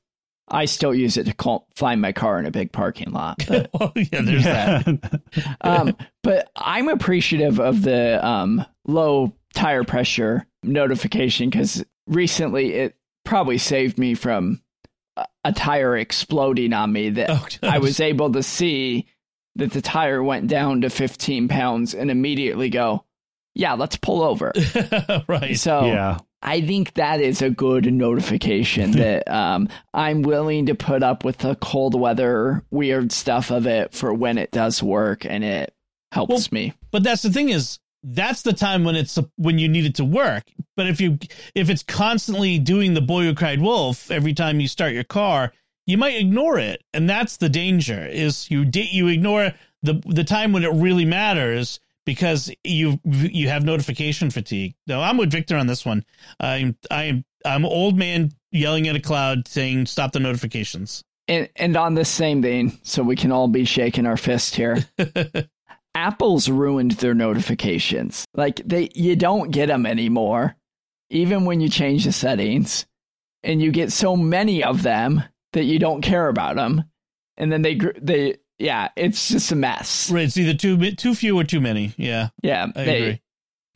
[0.50, 3.42] I still use it to call, find my car in a big parking lot.
[3.48, 5.58] But, well, yeah, there's that.
[5.62, 13.58] um, but I'm appreciative of the um, low tire pressure notification because recently it probably
[13.58, 14.62] saved me from
[15.18, 19.08] a, a tire exploding on me that Oh, I was able to see
[19.56, 23.06] that the tire went down to 15 pounds and immediately go,
[23.54, 24.52] yeah, let's pull over.
[25.28, 25.56] right.
[25.58, 31.02] So yeah I think that is a good notification that um, I'm willing to put
[31.02, 35.44] up with the cold weather, weird stuff of it for when it does work and
[35.44, 35.74] it
[36.12, 36.74] helps Well, me.
[36.92, 40.06] But that's the thing is that's the time when it's when you need it to
[40.06, 40.44] work.
[40.76, 41.18] But if you
[41.56, 45.54] if it's constantly doing the boy who cried wolf every time you start your car,
[45.86, 48.06] you might ignore it, and that's the danger.
[48.06, 53.64] Is you you ignore the the time when it really matters because you you have
[53.64, 54.76] notification fatigue.
[54.88, 56.04] No, I'm with Victor on this one.
[56.40, 61.04] I'm I'm I'm old man yelling at a cloud saying stop the notifications.
[61.28, 64.84] And, and on the same vein, so we can all be shaking our fist here.
[66.04, 68.26] Apple's ruined their notifications.
[68.34, 70.56] Like they, you don't get them anymore,
[71.10, 72.86] even when you change the settings,
[73.44, 76.84] and you get so many of them that you don't care about them,
[77.38, 80.12] and then they, they, yeah, it's just a mess.
[80.12, 81.94] Right, it's either too too few or too many.
[81.98, 83.22] Yeah, Yeah, I they- agree.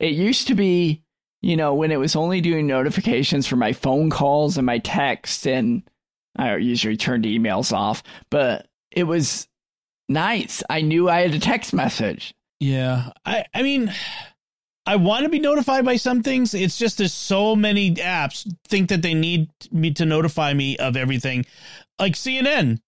[0.00, 1.02] It used to be,
[1.42, 5.46] you know, when it was only doing notifications for my phone calls and my text,
[5.46, 5.82] and
[6.36, 9.47] I usually turned emails off, but it was
[10.08, 10.62] nice.
[10.68, 12.34] I knew I had a text message.
[12.60, 13.10] Yeah.
[13.24, 13.92] I I mean
[14.86, 16.54] I want to be notified by some things.
[16.54, 20.96] It's just there's so many apps think that they need me to notify me of
[20.96, 21.44] everything.
[21.98, 22.78] Like CNN.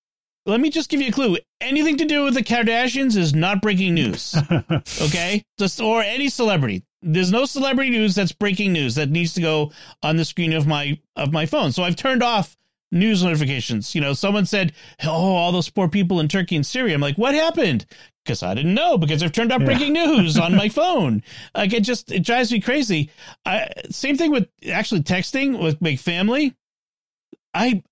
[0.46, 1.37] Let me just give you a clue.
[1.61, 4.35] Anything to do with the Kardashians is not breaking news.
[5.02, 5.42] Okay?
[5.59, 6.83] Just or any celebrity.
[7.02, 10.66] There's no celebrity news that's breaking news that needs to go on the screen of
[10.66, 11.73] my of my phone.
[11.73, 12.56] So I've turned off
[12.92, 13.94] news notifications.
[13.94, 14.72] You know, someone said,
[15.04, 17.86] "Oh, all those poor people in Turkey and Syria." I'm like, "What happened?"
[18.24, 19.66] Because I didn't know because I've turned off Yeah.
[19.66, 21.22] breaking news on my phone.
[21.54, 23.10] Like it just it drives me crazy.
[23.46, 26.54] I same thing with actually texting with my family.
[27.54, 27.82] I,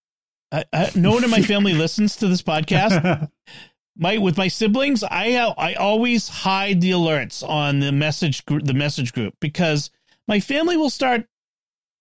[0.52, 3.28] I, I no one in my family listens to this podcast
[3.96, 8.72] my with my siblings i i always hide the alerts on the message group the
[8.72, 9.90] message group because
[10.28, 11.26] my family will start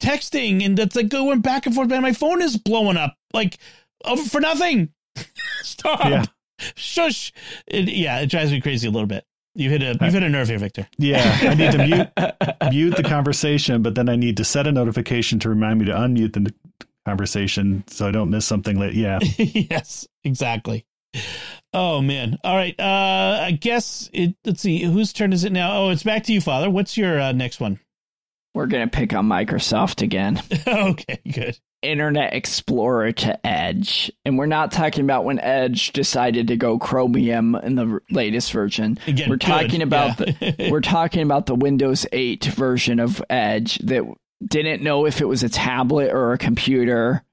[0.01, 3.57] texting and that's like going back and forth man my phone is blowing up like
[4.29, 4.89] for nothing
[5.61, 6.25] stop Yeah.
[6.75, 7.31] Shush.
[7.67, 9.25] It, yeah, it drives me crazy a little bit.
[9.53, 10.87] You hit a you hit a nerve here, Victor.
[10.97, 14.71] Yeah, I need to mute mute the conversation, but then I need to set a
[14.71, 16.53] notification to remind me to unmute the
[17.05, 18.79] conversation so I don't miss something.
[18.79, 18.93] Late.
[18.93, 19.19] Yeah.
[19.37, 20.85] yes, exactly.
[21.73, 22.37] Oh man.
[22.43, 22.73] All right.
[22.79, 25.77] Uh I guess it let's see whose turn is it now?
[25.77, 26.69] Oh, it's back to you, Father.
[26.69, 27.79] What's your uh, next one?
[28.57, 30.41] We're gonna pick on Microsoft again.
[30.67, 31.57] okay, good.
[31.83, 34.11] Internet Explorer to Edge.
[34.25, 38.97] And we're not talking about when Edge decided to go Chromium in the latest version.
[39.05, 39.81] Again, we're talking good.
[39.83, 40.33] about Yeah.
[40.51, 44.03] the we're talking about the Windows 8 version of Edge that
[44.43, 47.23] didn't know if it was a tablet or a computer,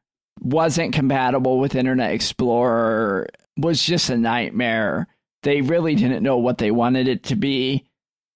[0.41, 5.07] wasn't compatible with Internet Explorer, was just a nightmare.
[5.43, 7.87] They really didn't know what they wanted it to be.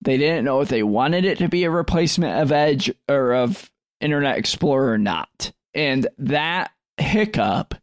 [0.00, 3.70] They didn't know if they wanted it to be a replacement of Edge or of
[4.00, 5.52] Internet Explorer or not.
[5.74, 7.74] And that hiccup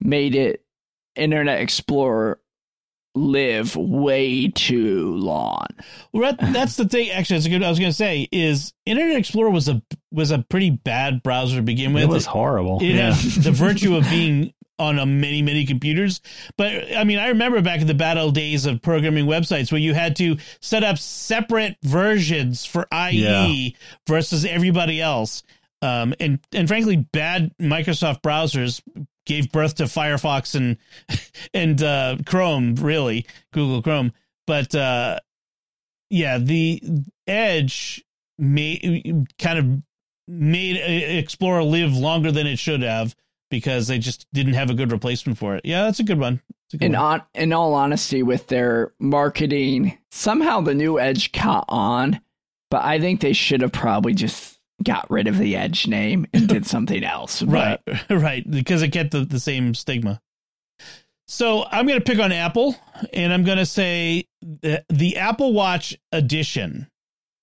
[0.00, 0.64] made it
[1.16, 2.40] Internet Explorer
[3.14, 5.66] live way too long.
[6.12, 7.10] Well, that's the thing.
[7.10, 7.62] Actually, that's a good.
[7.62, 9.82] I was going to say is Internet Explorer was a
[10.12, 12.04] was a pretty bad browser to begin with.
[12.04, 12.78] It was horrible.
[12.80, 13.10] It yeah.
[13.10, 16.20] the virtue of being on a many many computers.
[16.56, 19.80] But I mean, I remember back in the bad old days of programming websites where
[19.80, 23.68] you had to set up separate versions for IE Yeah.
[24.08, 25.42] versus everybody else.
[25.82, 28.80] Um, and and frankly, bad Microsoft browsers
[29.26, 30.76] gave birth to Firefox and
[31.54, 34.12] and uh, Chrome, really Google Chrome.
[34.46, 35.20] But uh,
[36.10, 36.82] yeah, the
[37.26, 38.02] Edge
[38.38, 39.82] made kind of
[40.26, 43.14] made uh, Explorer live longer than it should have
[43.50, 45.62] because they just didn't have a good replacement for it.
[45.64, 46.40] Yeah, that's a good one.
[46.72, 47.00] A good In one.
[47.02, 52.20] on in all honesty, with their marketing, somehow the new Edge caught on,
[52.70, 56.48] but I think they should have probably just got rid of the Edge name and
[56.48, 57.42] did something else.
[57.42, 60.20] right, But right, because it kept the, the same stigma.
[61.26, 62.74] So I'm going to pick on Apple,
[63.12, 66.88] and I'm going to say the, the Apple Watch Edition.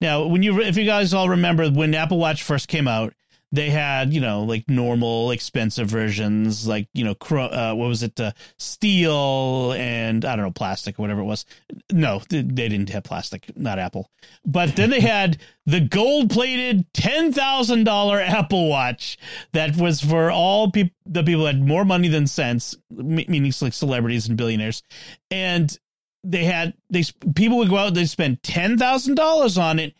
[0.01, 3.13] Now, when you if you guys all remember when Apple Watch first came out,
[3.51, 8.19] they had you know like normal expensive versions, like you know uh, what was it,
[8.19, 11.45] uh, steel and I don't know plastic or whatever it was.
[11.91, 14.09] No, they didn't have plastic, not Apple.
[14.45, 19.17] But then they had the gold plated ten thousand dollar Apple Watch
[19.53, 23.73] that was for all people the people had more money than sense, me- meaning like
[23.73, 24.83] celebrities and billionaires,
[25.31, 25.77] and
[26.23, 27.03] they had they
[27.35, 29.95] people would go out they spend ten thousand dollars on it,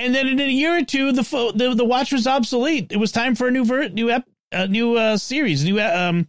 [0.00, 2.90] and then in a year or two the pho- the the watch was obsolete.
[2.90, 5.94] It was time for a new ver- new ep- a new uh, series, new uh,
[6.08, 6.26] um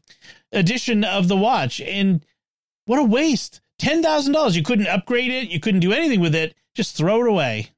[0.52, 2.24] edition of the watch, and
[2.86, 3.62] what a waste!
[3.80, 4.56] Ten thousand dollars.
[4.56, 5.50] You couldn't upgrade it.
[5.50, 6.54] You couldn't do anything with it.
[6.76, 7.70] Just throw it away.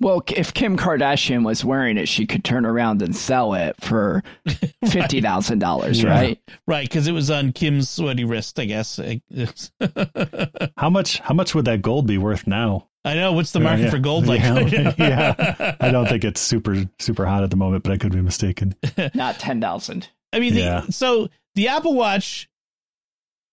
[0.00, 4.22] well, if Kim Kardashian was wearing it, she could turn around and sell it for
[4.86, 6.10] fifty thousand dollars, Yeah.
[6.10, 6.40] right?
[6.66, 9.00] Right, because it was on Kim's sweaty wrist, I guess.
[10.76, 11.18] How much?
[11.20, 12.87] How much would that gold be worth now?
[13.14, 13.32] Know.
[13.32, 13.90] What's the market Yeah.
[13.90, 14.40] for gold like?
[14.40, 14.94] Yeah.
[14.98, 15.76] Yeah.
[15.80, 18.74] I don't think it's super super hot at the moment, but I could be mistaken.
[19.14, 20.08] Not ten thousand.
[20.32, 20.82] I mean, the, Yeah.
[20.90, 22.48] so the Apple Watch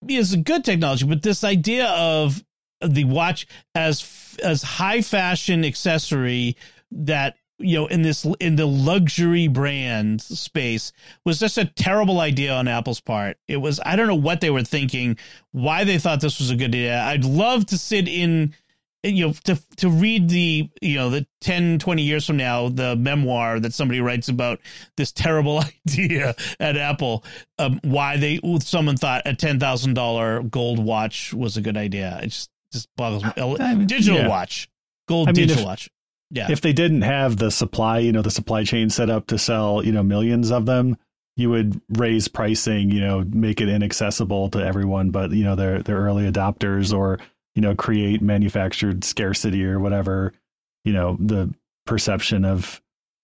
[0.08, 2.44] is a good technology, but this idea of
[2.86, 6.56] the watch as as high fashion accessory
[6.92, 10.92] that you know in this in the luxury brand space
[11.24, 13.38] was just a terrible idea on Apple's part.
[13.48, 15.18] It was I don't know what they were thinking,
[15.54, 17.00] why they thought this was a good idea.
[17.02, 18.54] I'd love to sit in
[19.06, 22.96] you know to to read the you know the 10 20 years from now the
[22.96, 24.60] memoir that somebody writes about
[24.98, 27.24] this terrible idea at apple
[27.60, 32.20] um, why they someone thought a $10000 gold watch was a good idea.
[32.22, 33.32] It just just boggles me.
[33.38, 34.28] I mean, digital yeah.
[34.28, 34.70] watch.
[35.08, 35.90] Gold I mean, digital if- watch.
[36.32, 36.52] Yeah.
[36.52, 39.86] If they didn't have the supply, you know, the supply chain set up to sell,
[39.86, 40.98] you know, millions of them,
[41.38, 45.84] you would raise pricing, you know, make it inaccessible to everyone, but you know, they're
[45.84, 47.20] they're early adopters or,
[47.56, 50.34] you know, create manufactured scarcity or whatever,
[50.84, 51.54] you know, the
[51.86, 52.82] perception of,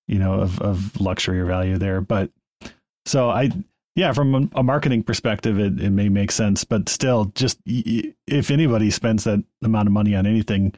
[0.08, 2.02] you know, of of luxury or value there.
[2.02, 2.32] But
[3.06, 3.52] so I
[3.96, 8.90] yeah, from a, marketing perspective, it, it may make sense, but still, just if anybody
[8.90, 10.74] spends that amount of money on anything,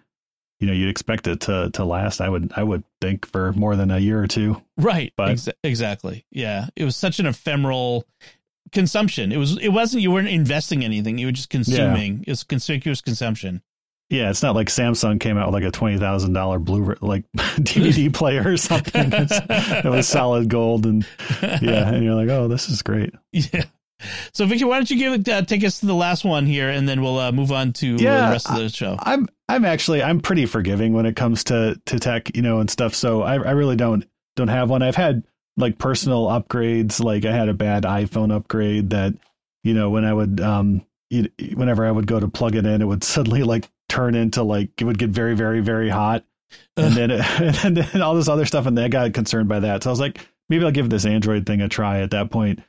[0.59, 2.21] you know, you'd expect it to to last.
[2.21, 4.61] I would I would think for more than a year or two.
[4.77, 5.13] Right.
[5.15, 6.25] But- Exa- exactly.
[6.31, 6.67] Yeah.
[6.75, 8.05] It was such an ephemeral
[8.73, 9.31] consumption.
[9.31, 9.57] It was.
[9.57, 10.03] It wasn't.
[10.03, 11.17] You weren't investing anything.
[11.17, 12.23] You were just consuming.
[12.27, 13.61] It's conspicuous consumption.
[14.09, 17.23] Yeah, it's not like Samsung came out with like a twenty thousand dollar Blu like
[17.37, 19.11] DVD player or something.
[19.11, 21.05] It was solid gold, and
[21.41, 23.13] yeah, and you're like, oh, this is great.
[23.31, 23.63] Yeah.
[24.33, 26.87] So Victor, why don't you give uh, take us to the last one here, and
[26.87, 28.97] then we'll uh, move on to uh, Yeah, the rest of the show.
[28.99, 32.69] I'm I'm actually I'm pretty forgiving when it comes to to tech, you know, and
[32.69, 32.93] stuff.
[32.95, 34.05] So I I really don't
[34.35, 34.81] don't have one.
[34.83, 35.23] I've had
[35.57, 37.03] like personal upgrades.
[37.03, 39.13] Like I had a bad iPhone upgrade that
[39.63, 42.81] you know when I would um it, whenever I would go to plug it in,
[42.81, 46.25] it would suddenly like turn into like it would get very, very, very hot,
[46.77, 47.25] and then it,
[47.65, 49.83] and then all this other stuff, and I got concerned by that.
[49.83, 52.59] So I was like, maybe I'll give this Android thing a try at that point.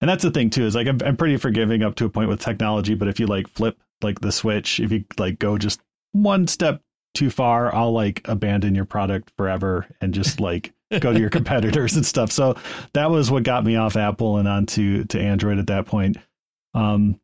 [0.00, 2.28] And that's the thing too is like I'm, I'm pretty forgiving up to a point
[2.28, 5.80] with technology, but if you like flip like the switch, if you like go just
[6.10, 6.82] one step
[7.14, 11.96] too far, I'll like abandon your product forever and just like go to your competitors
[11.96, 12.30] and stuff.
[12.32, 12.56] So
[12.94, 16.16] that was what got me off Apple and onto to Android at that point.
[16.74, 17.20] Um,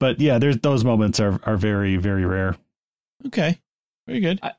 [0.00, 2.56] but yeah, there's those moments are are very very rare.
[3.26, 3.58] Okay,
[4.06, 4.38] very good.
[4.42, 4.52] I,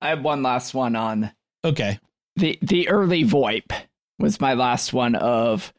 [0.00, 1.30] I have one last one on
[1.64, 1.98] Okay,
[2.36, 3.70] the the early VoIP
[4.18, 5.72] was my last one of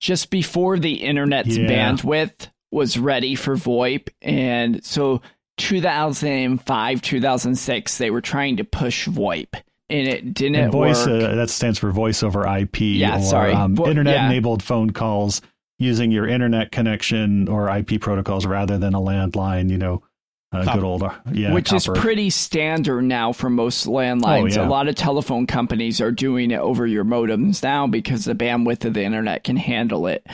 [0.00, 1.68] just before the internet's Yeah.
[1.68, 5.22] bandwidth was ready for VoIP, and so
[5.58, 9.54] 2005 2006 they were trying to push VoIP,
[9.92, 11.22] and it didn't And voice work.
[11.22, 13.52] uh, that stands for voice over IP Yeah, or sorry.
[13.52, 14.26] um, Vo- internet yeah.
[14.26, 15.40] enabled phone calls
[15.78, 19.68] using your internet connection or IP protocols rather than a landline.
[19.70, 20.02] You know,
[20.52, 20.78] uh, Copper.
[20.80, 24.56] good old uh, yeah, which is pretty standard now for most landlines.
[24.56, 24.66] Oh, yeah.
[24.66, 28.84] A lot of telephone companies are doing it over your modems now because the bandwidth
[28.84, 30.26] of the internet can handle it.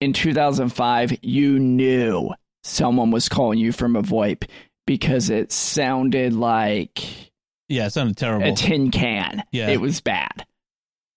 [0.00, 2.30] In 2005, you knew
[2.62, 4.44] someone was calling you from a VoIP
[4.86, 7.32] because it sounded like
[7.68, 8.52] yeah, it sounded terrible.
[8.52, 9.42] a tin can.
[9.52, 9.68] Yeah.
[9.68, 10.46] It was bad.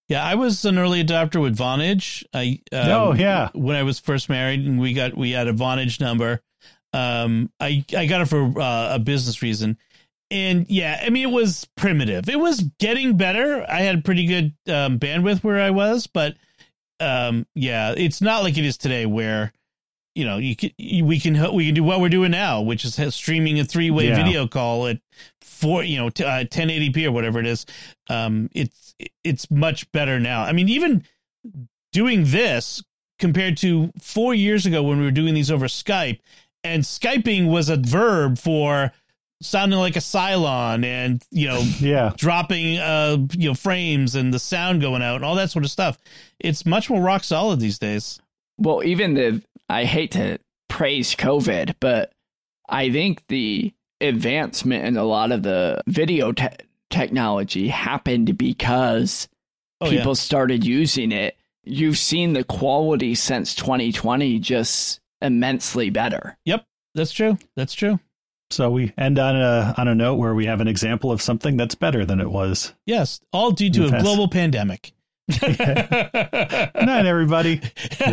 [0.09, 2.23] Yeah, I was an early adopter with Vonage.
[2.33, 3.49] I um, Oh, yeah.
[3.53, 6.41] when I was first married, and we got we had a Vonage number.
[6.93, 9.77] Um, I I got it for uh, a business reason,
[10.31, 12.29] and yeah, I mean it was primitive.
[12.29, 13.65] It was getting better.
[13.69, 16.37] I had pretty good um, bandwidth where I was, but
[17.01, 19.51] um, yeah, it's not like it is today where
[20.17, 22.99] you know you can we can we can do what we're doing now, which is
[23.15, 24.15] streaming a three way Yeah.
[24.15, 24.99] video call at
[25.41, 27.65] four you know t- uh, 1080p or whatever it is.
[28.09, 30.41] Um, it's it's much better now.
[30.41, 31.03] I mean, even
[31.93, 32.83] doing this
[33.19, 36.19] compared to four years ago when we were doing these over Skype,
[36.63, 38.91] and Skyping was a verb for
[39.41, 42.11] sounding like a Cylon and you know yeah.
[42.17, 45.69] dropping uh you know frames and the sound going out and all that sort of
[45.69, 45.97] stuff.
[46.39, 48.19] It's much more rock solid these days.
[48.57, 50.39] Well, even the I hate to
[50.69, 52.11] praise COVID, but
[52.69, 56.47] I think the advancement in a lot of the video te-
[56.89, 59.27] technology happened because
[59.81, 61.37] Oh people started using it.
[61.63, 66.37] You've seen the quality since 2020 just immensely better.
[66.45, 66.65] Yep,
[66.95, 67.37] that's true.
[67.55, 67.99] That's true.
[68.49, 71.57] So we end on a on a note where we have an example of something
[71.57, 72.73] that's better than it was.
[72.85, 74.93] Yes, all due to a global pandemic.
[75.27, 77.61] Good night, everybody.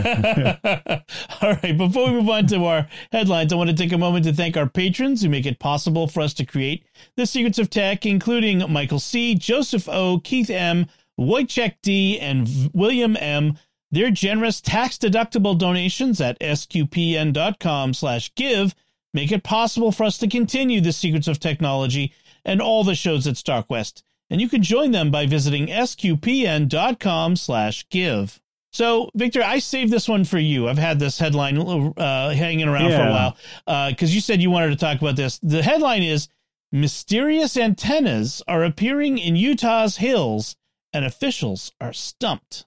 [1.43, 1.77] All right.
[1.77, 4.57] Before we move on to our headlines, I want to take a moment to thank
[4.57, 6.85] our patrons who make it possible for us to create
[7.17, 10.87] the Secrets of Tech, including Michael C., Joseph O., Keith M.,
[11.19, 13.59] Wojciech D., and William M.
[13.93, 18.75] Their generous tax-deductible donations at sqpn.com slash give
[19.13, 22.13] make it possible for us to continue the Secrets of Technology
[22.45, 24.03] and all the shows at StarQuest.
[24.35, 28.41] And you can join them by visiting sqpn.com slash give.
[28.73, 30.69] So, Victor, I saved this one for you.
[30.69, 34.71] I've had this headline uh, hanging around for a while because you said you wanted
[34.71, 35.39] to talk about this.
[35.39, 36.27] The headline is
[36.75, 40.57] Mysterious antennas are appearing in Utah's hills
[40.93, 42.67] and officials are stumped.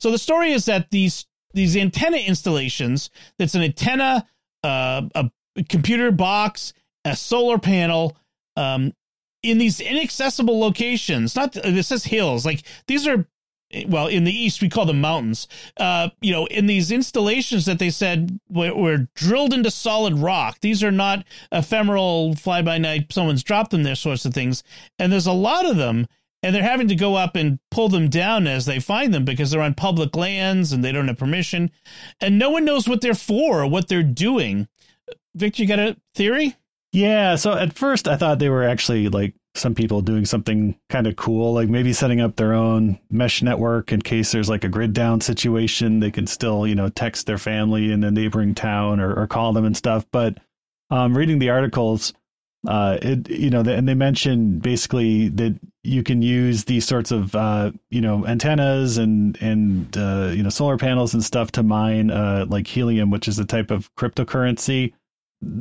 [0.00, 4.26] So the story is that these these antenna installations that's an antenna,
[4.64, 5.30] uh, a
[5.68, 6.72] computer box,
[7.04, 8.16] a solar panel,
[8.56, 8.94] um,
[9.42, 11.36] in these inaccessible locations.
[11.36, 12.46] Not this says hills.
[12.46, 13.26] Like these are
[13.88, 15.48] well in the east we call them mountains.
[15.76, 20.58] Uh, you know, in these installations that they said were, were drilled into solid rock.
[20.60, 23.12] These are not ephemeral fly by night.
[23.12, 24.62] Someone's dropped them there, sorts of things.
[24.98, 26.06] And there's a lot of them.
[26.44, 29.52] And they're having to go up and pull them down as they find them because
[29.52, 31.70] they're on public lands and they don't have permission.
[32.20, 34.66] And no one knows what they're for or what they're doing.
[35.36, 36.56] Victor, you got a theory?
[36.92, 41.06] Yeah, so at first I thought they were actually like some people doing something kind
[41.06, 44.68] of cool, like maybe setting up their own mesh network in case there's like a
[44.68, 46.00] grid down situation.
[46.00, 49.52] They can still, you know, text their family in the neighboring town or, or call
[49.54, 50.06] them and stuff.
[50.10, 50.38] But
[50.90, 52.12] um, reading the articles,
[52.66, 57.34] uh, it you know, and they mention basically that you can use these sorts of
[57.34, 62.10] uh, you know antennas and and uh, you know solar panels and stuff to mine
[62.10, 64.92] uh, like helium, which is a type of cryptocurrency.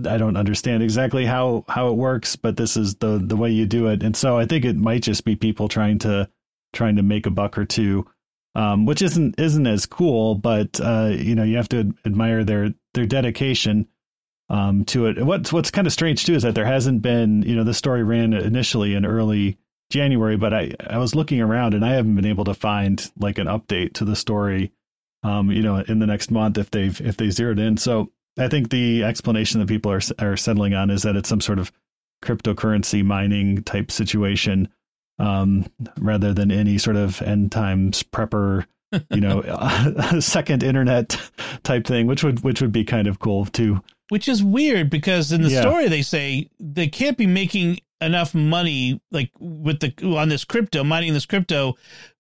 [0.08, 3.66] I don't understand exactly how how it works, but this is the the way you
[3.66, 4.04] do it.
[4.04, 6.30] And so I think it might just be people trying to
[6.74, 8.08] trying to make a buck or two,
[8.54, 10.36] um, which isn't isn't as cool.
[10.36, 13.88] But uh, you know, you have to admire their their dedication
[14.50, 15.24] um, to it.
[15.24, 18.04] What's what's kind of strange too is that there hasn't been you know the story
[18.04, 19.58] ran initially in early
[19.90, 23.40] January, but I I was looking around and I haven't been able to find like
[23.40, 24.72] an update to the story.
[25.24, 27.78] Um, you know, in the next month if they've if they zeroed in.
[27.78, 28.12] So
[28.42, 31.60] I think the explanation that people are are settling on is that it's some sort
[31.60, 31.72] of
[32.24, 34.70] cryptocurrency mining type situation,
[35.20, 35.66] um,
[36.00, 38.66] rather than any sort of end times prepper,
[39.12, 39.42] you know,
[40.20, 41.18] second internet
[41.64, 43.82] type thing, which would which would be kind of cool too.
[44.10, 45.62] Which is weird because in the Yeah.
[45.62, 50.84] story they say they can't be making enough money like with the on this crypto
[50.84, 51.78] mining this crypto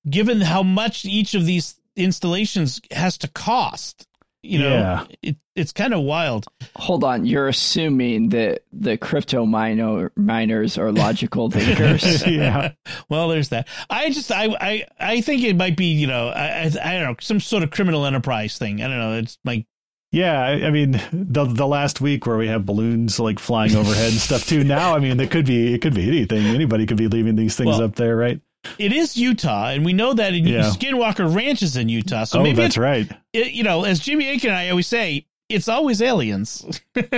[0.10, 4.08] given how much each of these installations has to cost
[4.44, 5.06] you know Yeah.
[5.22, 10.92] it, it's kind of wild Hold on, you're assuming that the crypto miner miners are
[10.92, 12.26] logical thinkers.
[12.28, 12.72] yeah,
[13.10, 16.44] well there's that i just i i, I think it might be you know I,
[16.44, 19.66] I i don't know some sort of criminal enterprise thing i don't know it's like
[20.14, 20.42] yeah.
[20.44, 24.20] I, I mean, the the last week where we have balloons like flying overhead and
[24.20, 24.62] stuff too.
[24.66, 26.48] Now, I mean, it could be it could be anything.
[26.48, 28.42] Anybody could be leaving these things Well, up there, right?
[28.78, 30.62] It is utah and we know that in Yeah.
[30.70, 33.10] skinwalker ranch is in utah so oh, maybe that's it's, right.
[33.34, 36.64] it, you know as Jimmy Akin and i always say it's always aliens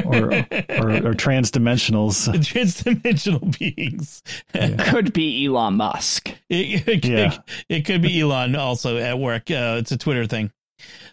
[0.06, 0.34] Or
[0.70, 2.28] or, or trans dimensionals.
[2.34, 4.24] transdimensional beings.
[4.90, 6.30] Could be Elon Musk.
[6.50, 7.38] It, it, Yeah.
[7.70, 9.52] it could be Elon also at work.
[9.52, 10.52] Uh, it's a Twitter thing.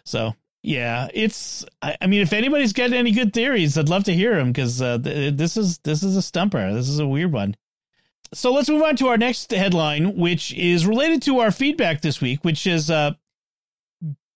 [0.03, 1.63] So yeah, it's.
[1.83, 4.81] I, I mean, if anybody's got any good theories, I'd love to hear them because
[4.81, 6.73] uh, th- this is this is a stumper.
[6.73, 7.55] This is a weird one.
[8.33, 12.21] So let's move on to our next headline, which is related to our feedback this
[12.21, 13.11] week, which is uh,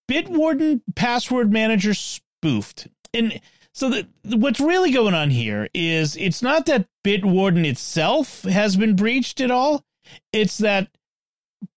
[0.09, 2.87] Bitwarden password manager spoofed.
[3.13, 3.39] And
[3.73, 8.95] so the, what's really going on here is it's not that Bitwarden itself has been
[8.95, 9.85] breached at all.
[10.33, 10.89] It's that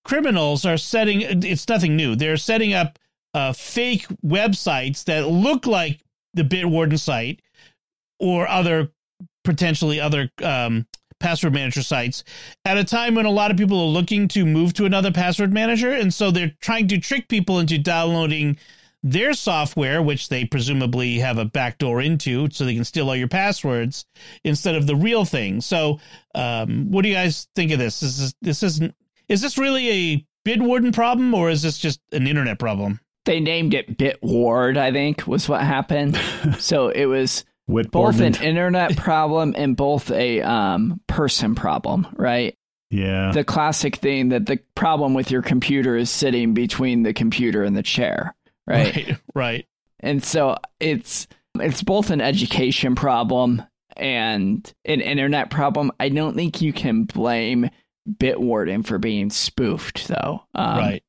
[0.05, 2.16] criminals are setting it's nothing new.
[2.16, 2.99] They're setting up
[3.35, 6.01] uh, fake websites that look like
[6.35, 7.43] the Bitwarden site
[8.19, 8.91] or other
[9.45, 10.87] potentially other um,
[11.21, 12.25] password manager sites
[12.64, 15.53] at a time when a lot of people are looking to move to another password
[15.53, 15.93] manager.
[15.93, 18.59] And so they're trying to trick people into downloading
[19.03, 23.29] their software which they presumably have a backdoor into so they can steal all your
[23.29, 24.05] passwords
[24.45, 25.61] instead of the real thing.
[25.61, 26.01] So
[26.35, 28.01] um, what do you guys think of this?
[28.01, 28.95] This is this isn't
[29.29, 33.01] is this really a Bitwarden problem or is this just an internet problem?
[33.25, 36.19] They named it Bitward, I think, was what happened.
[36.59, 37.45] so it was
[37.91, 42.57] Both an internet problem and both a um, person problem, right?
[42.91, 43.33] yeah.
[43.33, 47.77] The classic thing that the problem with your computer is sitting between the computer and
[47.77, 48.35] the chair,
[48.66, 48.97] right?
[48.97, 49.66] right right
[50.01, 53.62] And so it's it's both an education problem
[53.97, 55.93] and an internet problem.
[56.01, 57.69] I don't think you can blame
[58.09, 60.45] Bitwarden for being spoofed though.
[60.55, 61.05] Um, right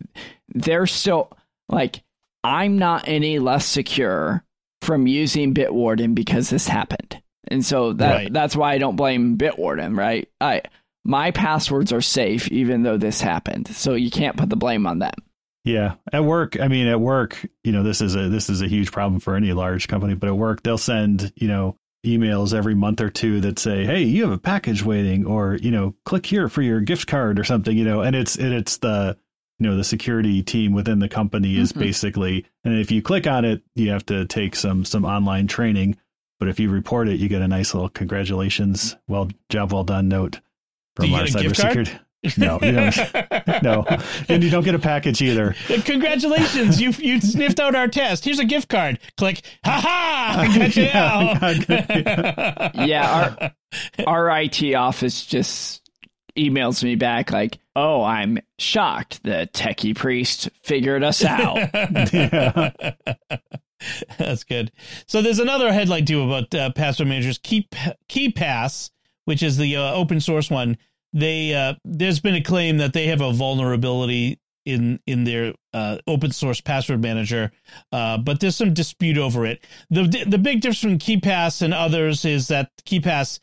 [0.49, 1.32] They're still
[1.70, 2.03] like
[2.43, 4.43] I'm not any less secure
[4.82, 7.21] from using Bitwarden because this happened.
[7.47, 8.34] And so that Right.
[8.34, 10.27] that's why I don't blame Bitwarden, right?
[10.39, 10.61] I
[11.05, 13.67] my passwords are safe even though this happened.
[13.67, 15.13] So you can't put the blame on them.
[15.65, 18.67] Yeah, at work, I mean, at work, you know, this is a this is a
[18.67, 20.15] huge problem for any large company.
[20.15, 21.75] But at work, they'll send you know
[22.05, 25.71] emails every month or two that say, "Hey, you have a package waiting," or you
[25.71, 27.77] know, click here for your gift card or something.
[27.77, 29.17] You know, and it's and it's the
[29.60, 31.80] you know the security team within the company is Mhm.
[31.80, 35.97] basically, and if you click on it, you have to take some some online training.
[36.39, 40.07] But if you report it, you get a nice little congratulations, well job well done
[40.07, 40.39] note
[40.95, 41.99] from our get a cybersecurity.
[42.38, 43.64] No, you don't.
[43.64, 43.86] no,
[44.28, 45.55] and you don't get a package either.
[45.86, 48.26] Congratulations, you you sniffed out our test.
[48.26, 48.99] Here's a gift card.
[49.18, 49.41] Click.
[49.66, 50.36] Ha ha!
[50.39, 52.86] I got you Yeah, now.
[52.86, 53.51] Yeah,
[54.07, 55.88] our our IT office just
[56.39, 59.23] emails me back like, "Oh, I'm shocked.
[59.23, 61.57] The techie priest figured us out."
[64.17, 64.71] That's good.
[65.07, 67.39] So there's another headline too about uh, password managers.
[67.41, 67.75] Keep
[68.09, 68.91] KeePass,
[69.25, 70.77] which is the uh, open source one.
[71.13, 75.97] They uh, there's been a claim that they have a vulnerability in in their uh,
[76.07, 77.51] open source password manager,
[77.91, 79.65] uh, but there's some dispute over it.
[79.89, 83.39] the The big difference from KeePass and others is that KeePass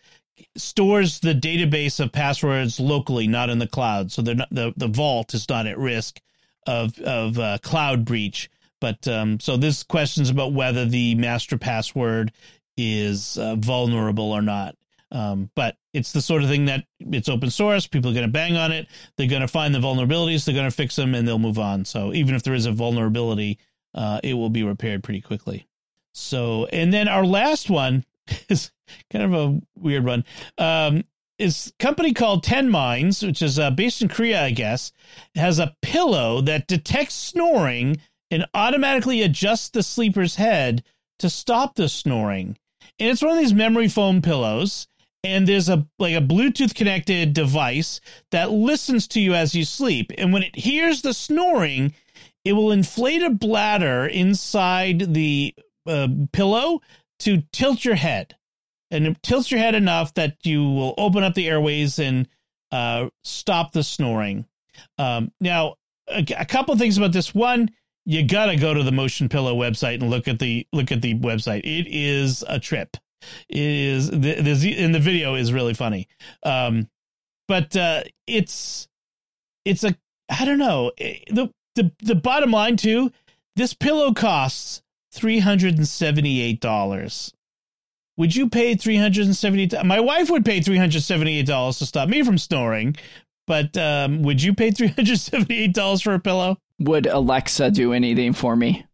[0.57, 4.13] stores the database of passwords locally, not in the cloud.
[4.13, 6.21] So not the the vault is not at risk
[6.67, 8.51] of of uh, cloud breach.
[8.81, 12.33] But um, so this question is about whether the master password
[12.77, 14.77] is uh, vulnerable or not.
[15.13, 17.87] Um, but it's the sort of thing that it's open source.
[17.87, 18.89] People are going to bang on it.
[19.17, 20.45] They're going to find the vulnerabilities.
[20.45, 21.85] They're going to fix them, and they'll move on.
[21.85, 23.59] So even if there is a vulnerability,
[23.95, 25.67] uh, it will be repaired pretty quickly.
[26.13, 28.05] So, and then our last one
[28.49, 28.71] is
[29.13, 30.25] kind of a weird one.
[30.59, 31.05] Um,
[31.39, 34.93] is company called Ten Minds, which is uh, based in Korea, I guess,
[35.35, 38.01] has a pillow that detects snoring
[38.31, 40.83] and automatically adjusts the sleeper's head
[41.19, 42.57] to stop the snoring.
[42.99, 44.89] And it's one of these memory foam pillows.
[45.25, 48.01] And there's a like a Bluetooth connected device
[48.31, 50.13] that listens to you as you sleep.
[50.17, 51.95] And when it hears the snoring,
[52.45, 55.53] it will inflate a bladder inside the
[55.85, 56.81] uh, pillow
[57.21, 58.37] to tilt your head,
[58.91, 62.29] and it tilts your head enough that you will open up the airways and
[62.73, 64.45] uh, stop the snoring.
[64.99, 65.77] Um, now,
[66.09, 67.35] a, a couple things about this.
[67.35, 67.71] One,
[68.05, 71.19] you gotta go to the Motion Pillow website and look at the look at the
[71.19, 71.61] website.
[71.61, 72.97] It is a trip.
[73.49, 76.09] It is the, the in the video is really funny.
[76.45, 76.89] Um,
[77.49, 78.89] but uh, it's
[79.65, 79.97] it's a
[80.29, 83.11] I don't know eh, the the the bottom line too.
[83.57, 84.83] This pillow costs
[85.17, 87.33] three hundred and seventy eight dollars.
[88.17, 89.69] Would you pay three hundred and seventy?
[89.85, 92.97] My wife would pay three hundred seventy eight dollars to stop me from snoring.
[93.47, 96.57] But um, would you pay three hundred seventy eight dollars for a pillow?
[96.79, 98.86] Would Alexa do anything for me?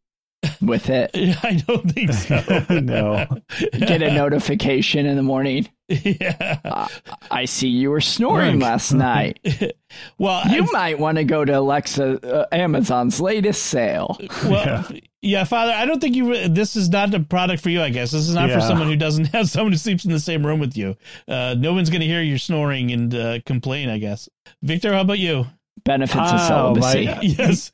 [0.60, 1.10] With it.
[1.42, 2.64] I don't think so.
[2.80, 3.26] no.
[3.72, 5.68] Get a notification in the morning.
[5.88, 6.58] Yeah.
[6.64, 6.88] Uh,
[7.30, 9.40] I see you were snoring last night.
[10.18, 14.16] well, you I've, might want to go to Alexa uh, Amazon's latest sale.
[14.44, 15.00] Well, yeah.
[15.20, 15.44] yeah.
[15.44, 16.48] Father, I don't think you.
[16.48, 17.82] This is not a product for you.
[17.82, 18.54] I guess this is not yeah.
[18.56, 20.96] for someone who doesn't have someone who sleeps in the same room with you.
[21.28, 23.90] Uh, no one's going to hear you snoring and uh, complain.
[23.90, 24.28] I guess.
[24.62, 25.46] Victor, how about you?
[25.84, 27.06] Benefits of celibacy.
[27.06, 27.72] My, yes.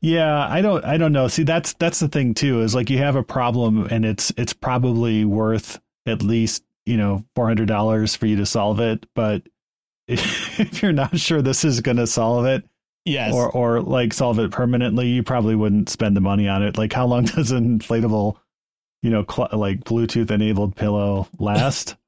[0.00, 1.28] Yeah, I don't I don't know.
[1.28, 4.52] See, that's that's the thing too is like you have a problem and it's it's
[4.52, 9.42] probably worth at least, you know, $400 for you to solve it, but
[10.08, 12.64] if, if you're not sure this is going to solve it,
[13.04, 13.32] yes.
[13.32, 16.76] or or like solve it permanently, you probably wouldn't spend the money on it.
[16.76, 18.36] Like how long does an inflatable,
[19.02, 21.96] you know, cl- like Bluetooth enabled pillow last?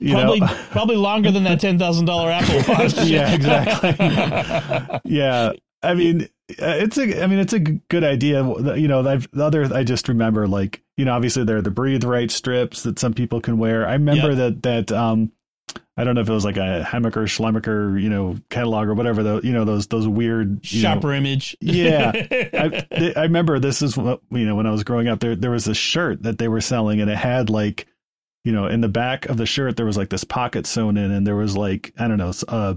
[0.00, 0.58] You probably know?
[0.72, 3.00] probably longer than that ten thousand dollar Apple Watch.
[3.04, 5.00] yeah, exactly.
[5.04, 5.52] yeah,
[5.84, 7.22] I mean, it's a.
[7.22, 8.42] I mean, it's a good idea.
[8.76, 9.64] You know, I've, the other.
[9.74, 13.14] I just remember, like, you know, obviously there are the breathe right strips that some
[13.14, 13.86] people can wear.
[13.86, 14.36] I remember yep.
[14.36, 15.32] that that um,
[15.96, 19.22] I don't know if it was like a Hammacher Schlemmer, you know, catalog or whatever.
[19.22, 21.56] The you know those those weird shopper know, image.
[21.60, 25.20] Yeah, I, I remember this is what you know when I was growing up.
[25.20, 27.88] There there was a shirt that they were selling, and it had like
[28.44, 31.10] you know, in the back of the shirt there was like this pocket sewn in,
[31.10, 32.74] and there was like I don't know, uh,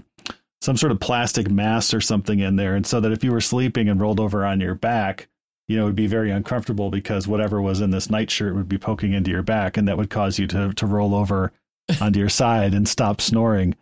[0.62, 3.42] some sort of plastic mass or something in there, and so that if you were
[3.42, 5.28] sleeping and rolled over on your back,
[5.68, 8.78] you know, it would be very uncomfortable because whatever was in this nightshirt would be
[8.78, 11.52] poking into your back, and that would cause you to to roll over
[12.02, 13.76] onto your side and stop snoring.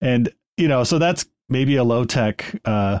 [0.00, 3.00] And you know, so that's maybe a low tech uh,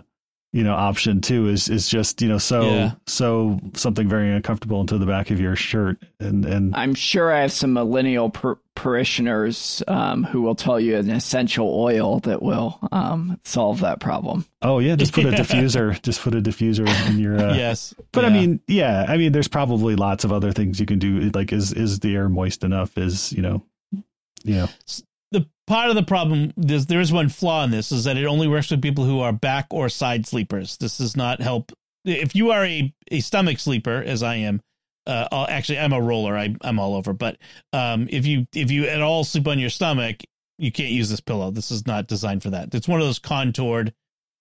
[0.52, 2.92] you know option too is is just you know so yeah.
[3.06, 7.40] so something very uncomfortable into the back of your shirt and and I'm sure I
[7.40, 12.78] have some millennial par- parishioners um, who will tell you an essential oil that will
[12.90, 14.44] um, solve that problem.
[14.60, 17.94] Oh yeah, just put a diffuser, just put a diffuser in your uh, yes.
[18.12, 18.30] But yeah.
[18.30, 21.30] I mean, yeah, I mean, there's probably lots of other things you can do.
[21.30, 22.96] Like, is is the air moist enough?
[22.96, 23.62] Is you know,
[24.44, 24.68] you know
[25.32, 28.26] the part of the problem is there is one flaw in this is that it
[28.26, 30.76] only works with people who are back or side sleepers.
[30.76, 31.72] This does not help
[32.04, 34.60] if you are a, a stomach sleeper, as I am.
[35.06, 36.36] Uh, actually, I'm a roller.
[36.36, 37.12] I, I'm all over.
[37.12, 37.38] But
[37.72, 40.22] um, if you if you at all sleep on your stomach,
[40.58, 41.50] you can't use this pillow.
[41.50, 42.74] This is not designed for that.
[42.74, 43.92] It's one of those contoured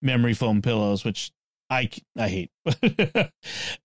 [0.02, 1.32] memory foam pillows, which
[1.72, 2.51] I I hate.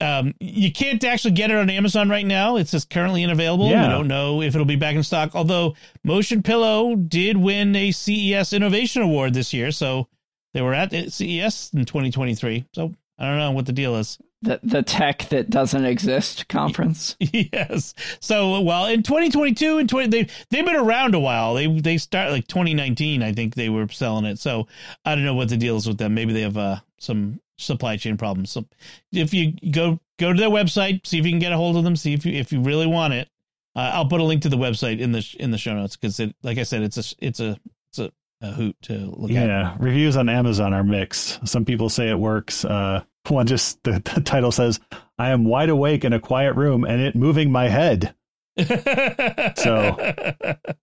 [0.01, 2.57] um, you can't actually get it on Amazon right now.
[2.57, 3.69] It's just currently unavailable.
[3.69, 3.87] Yeah.
[3.87, 5.37] We don't know if it'll be back in stock.
[5.37, 10.09] Although Motion Pillow did win a CES Innovation Award this year, so
[10.53, 12.67] they were at CES in 2023.
[12.73, 14.19] So I don't know what the deal is.
[14.43, 17.15] The the tech that doesn't exist conference.
[17.21, 17.95] yes.
[18.19, 21.55] So well, in 2022 and 20 they they've been around a while.
[21.55, 23.23] They they start like 2019.
[23.23, 24.41] I think they were selling it.
[24.41, 24.67] So
[25.05, 26.15] I don't know what the deal is with them.
[26.15, 28.51] Maybe they have uh, some supply chain problems.
[28.51, 28.67] So
[29.13, 31.85] if you go go to their website, see if you can get a hold of
[31.85, 33.29] them, see if you if you really want it.
[33.75, 36.19] Uh, I'll put a link to the website in the in the show notes because
[36.21, 39.43] it, like I said, it's a it's a it's a, a hoot to look yeah,
[39.43, 39.49] at.
[39.49, 41.47] Yeah, reviews on Amazon are mixed.
[41.47, 42.65] Some people say it works.
[42.65, 44.81] Uh, one just the, the title says,
[45.19, 48.15] "I am wide awake in a quiet room and it moving my head."
[48.57, 49.97] so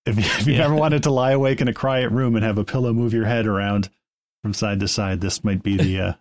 [0.06, 0.66] if, if you've yeah.
[0.66, 3.26] ever wanted to lie awake in a quiet room and have a pillow move your
[3.26, 3.90] head around
[4.44, 6.14] from side to side, this might be the uh,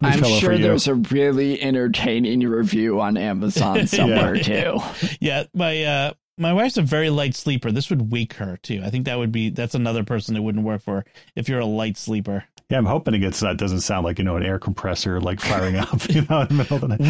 [0.00, 4.42] I'm sure there's a really entertaining review on Amazon somewhere yeah.
[4.42, 4.80] too.
[5.20, 7.70] Yeah, my uh, my wife's a very light sleeper.
[7.70, 8.80] This would wake her too.
[8.84, 11.04] I think that would be that's another person it wouldn't work for
[11.36, 12.44] if you're a light sleeper.
[12.70, 15.40] Yeah, I'm hoping it gets that doesn't sound like you know an air compressor like
[15.40, 17.00] firing up, you know, in the middle of the night.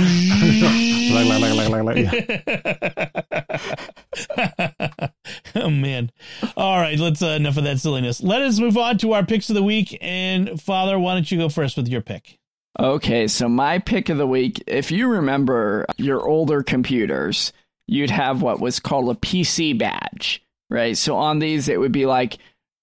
[5.54, 6.10] oh man!
[6.56, 8.22] All right, let's uh, enough of that silliness.
[8.22, 9.96] Let us move on to our picks of the week.
[10.00, 12.39] And Father, why don't you go first with your pick?
[12.78, 17.52] Okay, so my pick of the week, if you remember your older computers,
[17.86, 20.96] you'd have what was called a PC badge, right?
[20.96, 22.38] So on these, it would be like,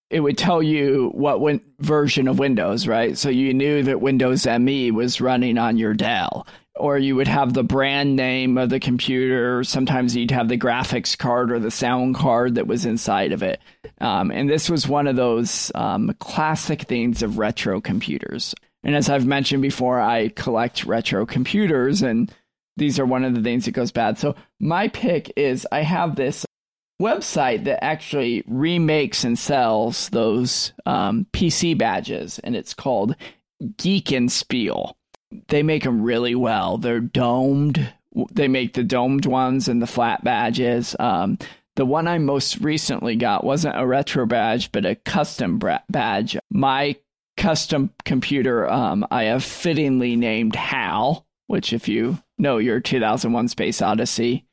[0.09, 3.17] it would tell you what win- version of Windows, right?
[3.17, 6.45] So you knew that Windows ME was running on your Dell.
[6.75, 9.63] or you would have the brand name of the computer.
[9.63, 13.59] Sometimes you'd have the graphics card or the sound card that was inside of it.
[13.99, 18.53] Um, and this was one of those um, classic things of retro computers.
[18.87, 22.33] And as I've mentioned before, I collect retro computers, and
[22.77, 24.17] these are one of the things that goes bad.
[24.17, 26.45] So my pick is I have this
[26.99, 33.15] website that actually remakes and sells those um, PC badges, and it's called
[33.77, 34.97] Geek and Spiel
[35.47, 36.77] they make them really well.
[36.77, 37.93] They're domed.
[38.31, 40.95] They make the domed ones and the flat badges.
[40.99, 41.37] Um,
[41.75, 46.37] the one I most recently got wasn't a retro badge, but a custom badge.
[46.49, 46.95] My
[47.37, 53.81] custom computer, um, I have fittingly named HAL, which, if you know your 2001 Space
[53.81, 54.45] Odyssey,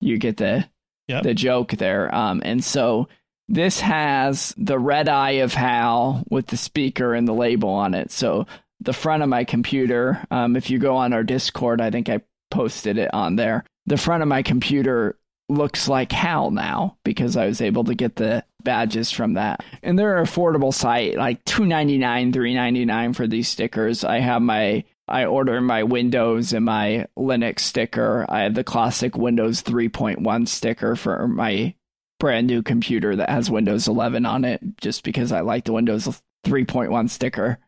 [0.00, 0.68] you get the
[1.06, 1.22] yep.
[1.22, 2.12] the joke there.
[2.14, 3.08] Um, and so
[3.48, 8.10] this has the red eye of HAL with the speaker and the label on it.
[8.10, 8.46] So
[8.80, 10.24] the front of my computer.
[10.30, 12.20] Um, if you go on our Discord, I think I
[12.50, 13.64] posted it on there.
[13.86, 15.18] The front of my computer
[15.50, 19.64] looks like HAL now because I was able to get the badges from that.
[19.82, 24.04] And they're an affordable site, like two ninety nine, three ninety nine for these stickers.
[24.04, 28.24] I have my I order my Windows and my Linux sticker.
[28.28, 31.74] I have the classic Windows 3.1 sticker for my
[32.20, 36.06] brand new computer that has Windows 11 on it, just because I like the Windows
[36.46, 37.58] 3.1 sticker.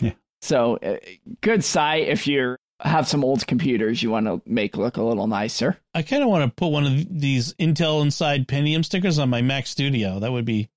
[0.00, 0.12] yeah.
[0.42, 0.98] So, uh,
[1.40, 5.26] good site if you have some old computers you want to make look a little
[5.26, 5.78] nicer.
[5.94, 9.42] I kind of want to put one of these Intel Inside Pentium stickers on my
[9.42, 10.18] Mac Studio.
[10.20, 10.68] That would be.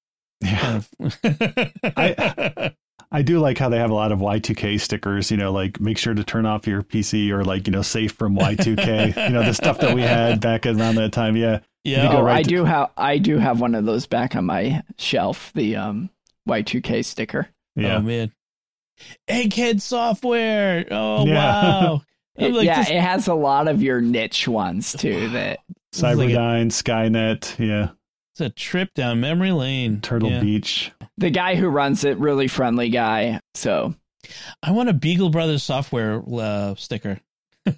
[0.41, 0.60] Yeah.
[0.60, 1.72] Kind of...
[1.84, 2.74] I,
[3.12, 5.98] I do like how they have a lot of Y2K stickers, you know, like make
[5.98, 9.43] sure to turn off your PC or like, you know, safe from Y2K, you know,
[9.43, 11.36] the stuff that we had back around that time.
[11.36, 11.60] Yeah.
[11.84, 12.12] Yeah.
[12.12, 12.50] Oh, right I to...
[12.50, 16.10] do have, I do have one of those back on my shelf, the um,
[16.48, 17.48] Y2K sticker.
[17.76, 17.98] Yeah.
[17.98, 18.34] Oh man.
[19.28, 20.86] Egghead software.
[20.91, 21.36] Oh yeah.
[21.36, 22.02] wow.
[22.38, 22.91] It, like yeah, this...
[22.91, 25.30] it has a lot of your niche ones too.
[25.30, 25.58] That
[25.91, 27.58] Cyberdyne, like Skynet.
[27.58, 27.89] Yeah,
[28.34, 30.02] it's a trip down memory lane.
[30.02, 30.41] Turtle yeah.
[30.41, 30.91] Beach.
[31.18, 33.39] The guy who runs it, really friendly guy.
[33.56, 33.95] So,
[34.62, 37.20] I want a Beagle Brothers software uh, sticker.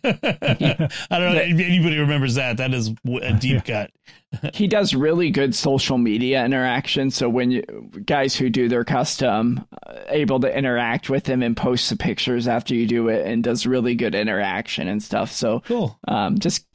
[0.04, 2.58] I don't know if anybody remembers that.
[2.58, 3.92] That is a deep cut.
[4.54, 7.10] he does really good social media interaction.
[7.12, 7.64] So when you
[8.06, 12.48] guys who do their custom uh, able to interact with him and post the pictures
[12.48, 15.32] after you do it, and does really good interaction and stuff.
[15.32, 15.98] So cool.
[16.08, 16.66] Um, just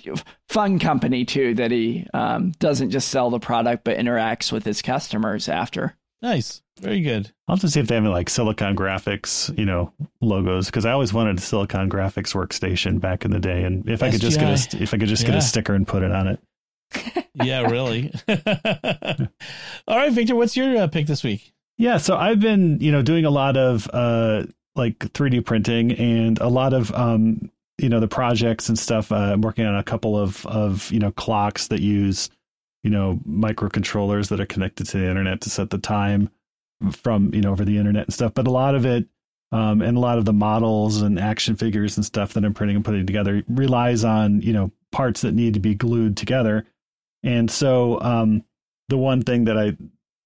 [0.48, 4.82] fun company too that he um, doesn't just sell the product but interacts with his
[4.82, 5.96] customers after.
[6.22, 6.62] Nice.
[6.80, 7.30] Very good.
[7.46, 10.92] I'll just see if they have any, like Silicon Graphics, you know, logos because I
[10.92, 14.02] always wanted a Silicon Graphics workstation back in the day, and if SGI.
[14.02, 15.30] I could just get a if I could just yeah.
[15.30, 16.40] get a sticker and put it on it.
[17.34, 18.12] yeah, really.
[18.28, 21.52] All right, Victor, what's your uh, pick this week?
[21.78, 24.44] Yeah, so I've been you know doing a lot of uh
[24.74, 29.12] like 3D printing and a lot of um you know the projects and stuff.
[29.12, 32.30] Uh, I'm working on a couple of of you know clocks that use
[32.82, 36.30] you know microcontrollers that are connected to the internet to set the time
[36.92, 39.06] from you know over the internet and stuff but a lot of it
[39.52, 42.76] um, and a lot of the models and action figures and stuff that i'm printing
[42.76, 46.64] and putting together relies on you know parts that need to be glued together.
[47.24, 48.44] And so um,
[48.88, 49.76] the one thing that i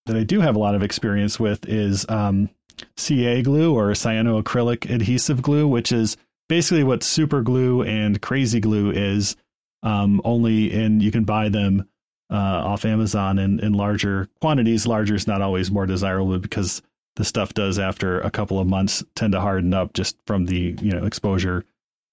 [0.06, 2.50] that i do have a lot of experience with is um,
[2.96, 6.16] ca glue or cyanoacrylic adhesive glue which is
[6.48, 9.36] basically what super glue and crazy glue is
[9.82, 11.88] um, only in you can buy them
[12.30, 14.86] uh, off Amazon in, in larger quantities.
[14.86, 16.82] Larger is not always more desirable because
[17.16, 20.76] the stuff does after a couple of months tend to harden up just from the
[20.80, 21.64] you know exposure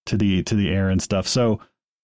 [0.07, 1.27] to the to the air and stuff.
[1.27, 1.59] So,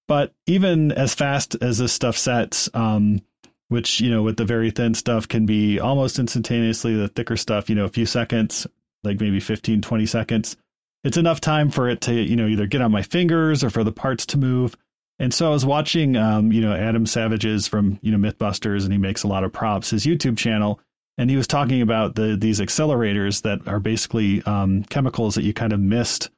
[0.07, 3.22] but even as fast as this stuff sets, um,
[3.70, 7.70] which you know with the very thin stuff can be almost instantaneously, the thicker stuff,
[7.70, 8.68] you know, a few seconds,
[9.03, 10.57] like maybe 15, 20 seconds.
[11.03, 13.84] It's enough time for it to, you know, either get on my fingers or for
[13.84, 14.76] the parts to move.
[15.22, 18.91] And so I was watching, um, you know, Adam Savage's from, you know, Mythbusters, and
[18.91, 20.80] he makes a lot of props, his YouTube channel.
[21.19, 25.53] And he was talking about the these accelerators that are basically um, chemicals that you
[25.53, 26.32] kind of mist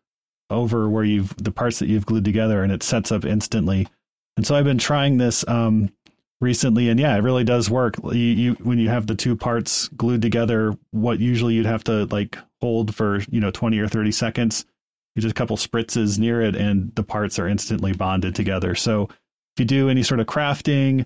[0.49, 3.87] over where you've the parts that you've glued together, and it sets up instantly.
[4.35, 5.89] And so I've been trying this um,
[6.41, 7.95] recently, and yeah, it really does work.
[8.03, 12.03] You, you when you have the two parts glued together, what usually you'd have to
[12.07, 14.65] like hold for you know twenty or thirty seconds
[15.21, 18.75] just a couple spritzes near it and the parts are instantly bonded together.
[18.75, 21.05] So if you do any sort of crafting,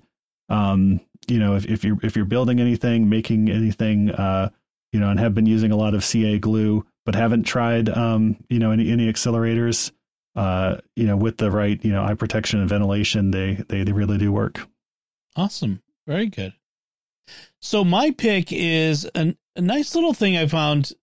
[0.49, 4.49] um, you know, if, if you're if you're building anything, making anything, uh,
[4.93, 8.37] you know, and have been using a lot of CA glue, but haven't tried, um,
[8.49, 9.91] you know, any any accelerators,
[10.35, 13.91] uh, you know, with the right, you know, eye protection and ventilation, they they they
[13.91, 14.65] really do work.
[15.35, 16.53] Awesome, very good.
[17.61, 20.93] So my pick is an, a nice little thing I found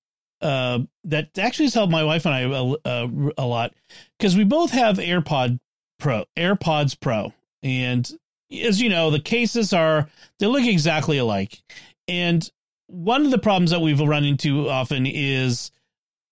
[0.45, 3.75] uh, that actually has helped my wife and I uh, a lot
[4.19, 5.59] because we both have AirPod
[5.99, 7.33] Pro, AirPods Pro,
[7.63, 8.09] and
[8.53, 11.63] as you know, the cases are they look exactly alike,
[12.07, 12.49] and
[12.89, 15.71] one of the problems that we've run into often is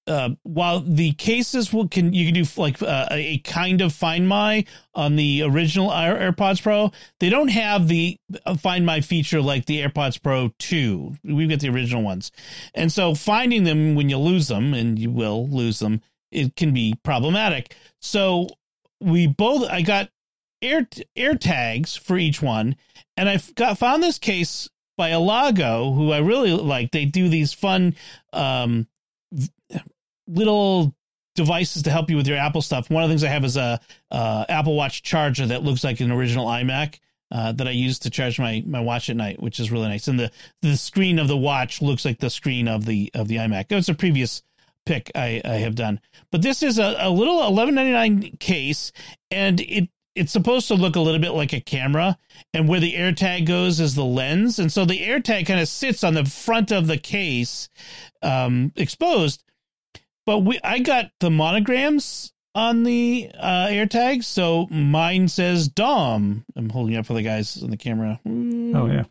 [0.07, 4.29] uh, while the cases will can you can do like uh, a kind of find
[4.29, 6.91] my on the original Air, AirPods Pro,
[7.21, 11.15] they don't have the uh, find my feature like the AirPods Pro 2.
[11.25, 12.33] We've got the original ones.
[12.75, 16.01] And so finding them when you lose them and you will lose them,
[16.33, 17.77] it can be problematic.
[18.01, 18.49] So
[19.01, 20.11] we both I got
[20.61, 22.75] air air tags for each one
[23.17, 26.91] and I got found this case by Elago, who I really like.
[26.91, 27.95] They do these fun
[28.33, 28.89] um
[30.27, 30.95] little
[31.35, 32.91] devices to help you with your Apple stuff.
[32.91, 36.13] One of the things I have is a Apple Watch charger that looks like an
[36.13, 36.99] original iMac.
[37.35, 40.07] Uh, that I use to charge my, my watch at night, which is really nice.
[40.07, 43.37] And the, the screen of the watch looks like the screen of the of the
[43.37, 43.75] iMac.
[43.75, 44.43] Was a previous
[44.85, 45.99] pick I, I have done,
[46.31, 48.93] but this is a, a little eleven ninety nine case,
[49.31, 52.19] and it it's supposed to look a little bit like a camera,
[52.53, 56.05] and where the AirTag goes is the lens, and so the AirTag kind of sits
[56.05, 57.71] on the front of the case,
[58.21, 59.43] um, exposed,
[60.27, 64.25] but we I got the monograms on the uh, AirTags.
[64.25, 66.45] So mine says Dom.
[66.57, 68.21] I'm holding up for the guys on the camera.
[68.27, 69.05] Oh yeah.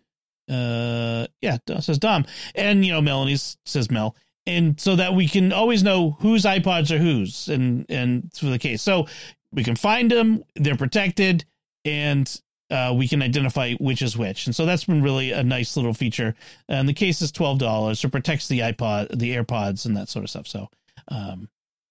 [0.49, 5.27] Uh, yeah, it says Dom, and you know Melanie's says Mel, and so that we
[5.27, 9.07] can always know whose iPods are whose, and and for the case, so
[9.53, 11.45] we can find them, they're protected,
[11.85, 15.77] and uh, we can identify which is which, and so that's been really a nice
[15.77, 16.35] little feature.
[16.67, 20.25] And the case is twelve dollars, so protects the iPod, the AirPods, and that sort
[20.25, 20.47] of stuff.
[20.47, 20.67] So
[21.11, 21.49] um,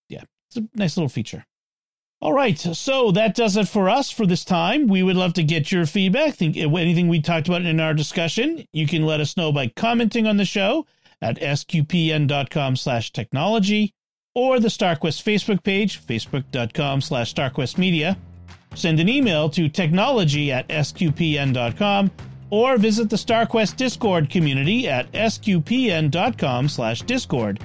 [0.08, 1.44] yeah, it's a nice little feature.
[2.22, 4.88] All right, so that does it for us for this time.
[4.88, 6.34] We would love to get your feedback.
[6.34, 10.26] Think anything we talked about in our discussion, you can let us know by commenting
[10.26, 10.86] on the show
[11.22, 13.94] at sqpn.com slash technology
[14.34, 18.16] or the StarQuest Facebook page, facebook.com slash starquestmedia.
[18.74, 22.10] Send an email to technology at sqpn.com
[22.50, 27.60] or visit the StarQuest Discord community at sqpn.com slash discord.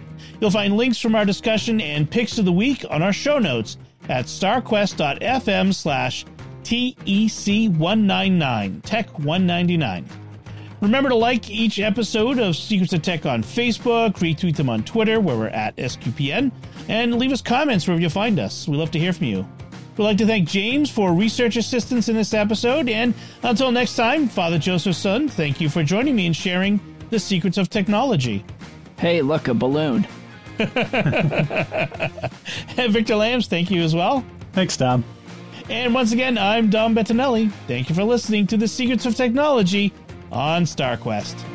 [0.45, 3.79] You'll find links from our discussion and picks of the week on our show notes
[4.09, 6.23] at starquest.fm slash
[6.61, 10.05] TEC199, Tech 199.
[10.81, 15.19] Remember to like each episode of Secrets of Tech on Facebook, retweet them on Twitter,
[15.19, 16.51] where we're at SQPN,
[16.89, 18.67] and leave us comments wherever you find us.
[18.67, 19.47] We love to hear from you.
[19.97, 24.27] We'd like to thank James for research assistance in this episode, and until next time,
[24.27, 26.79] Father Joseph's son, thank you for joining me and sharing
[27.09, 28.45] the secrets of technology.
[28.99, 30.07] Hey, look, a balloon.
[32.89, 34.23] Victor Lams, thank you as well.
[34.53, 35.03] Thanks, Dom.
[35.69, 37.51] And once again, I'm Dom Bettinelli.
[37.67, 39.93] Thank you for listening to the Secrets of Technology
[40.31, 41.54] on StarQuest.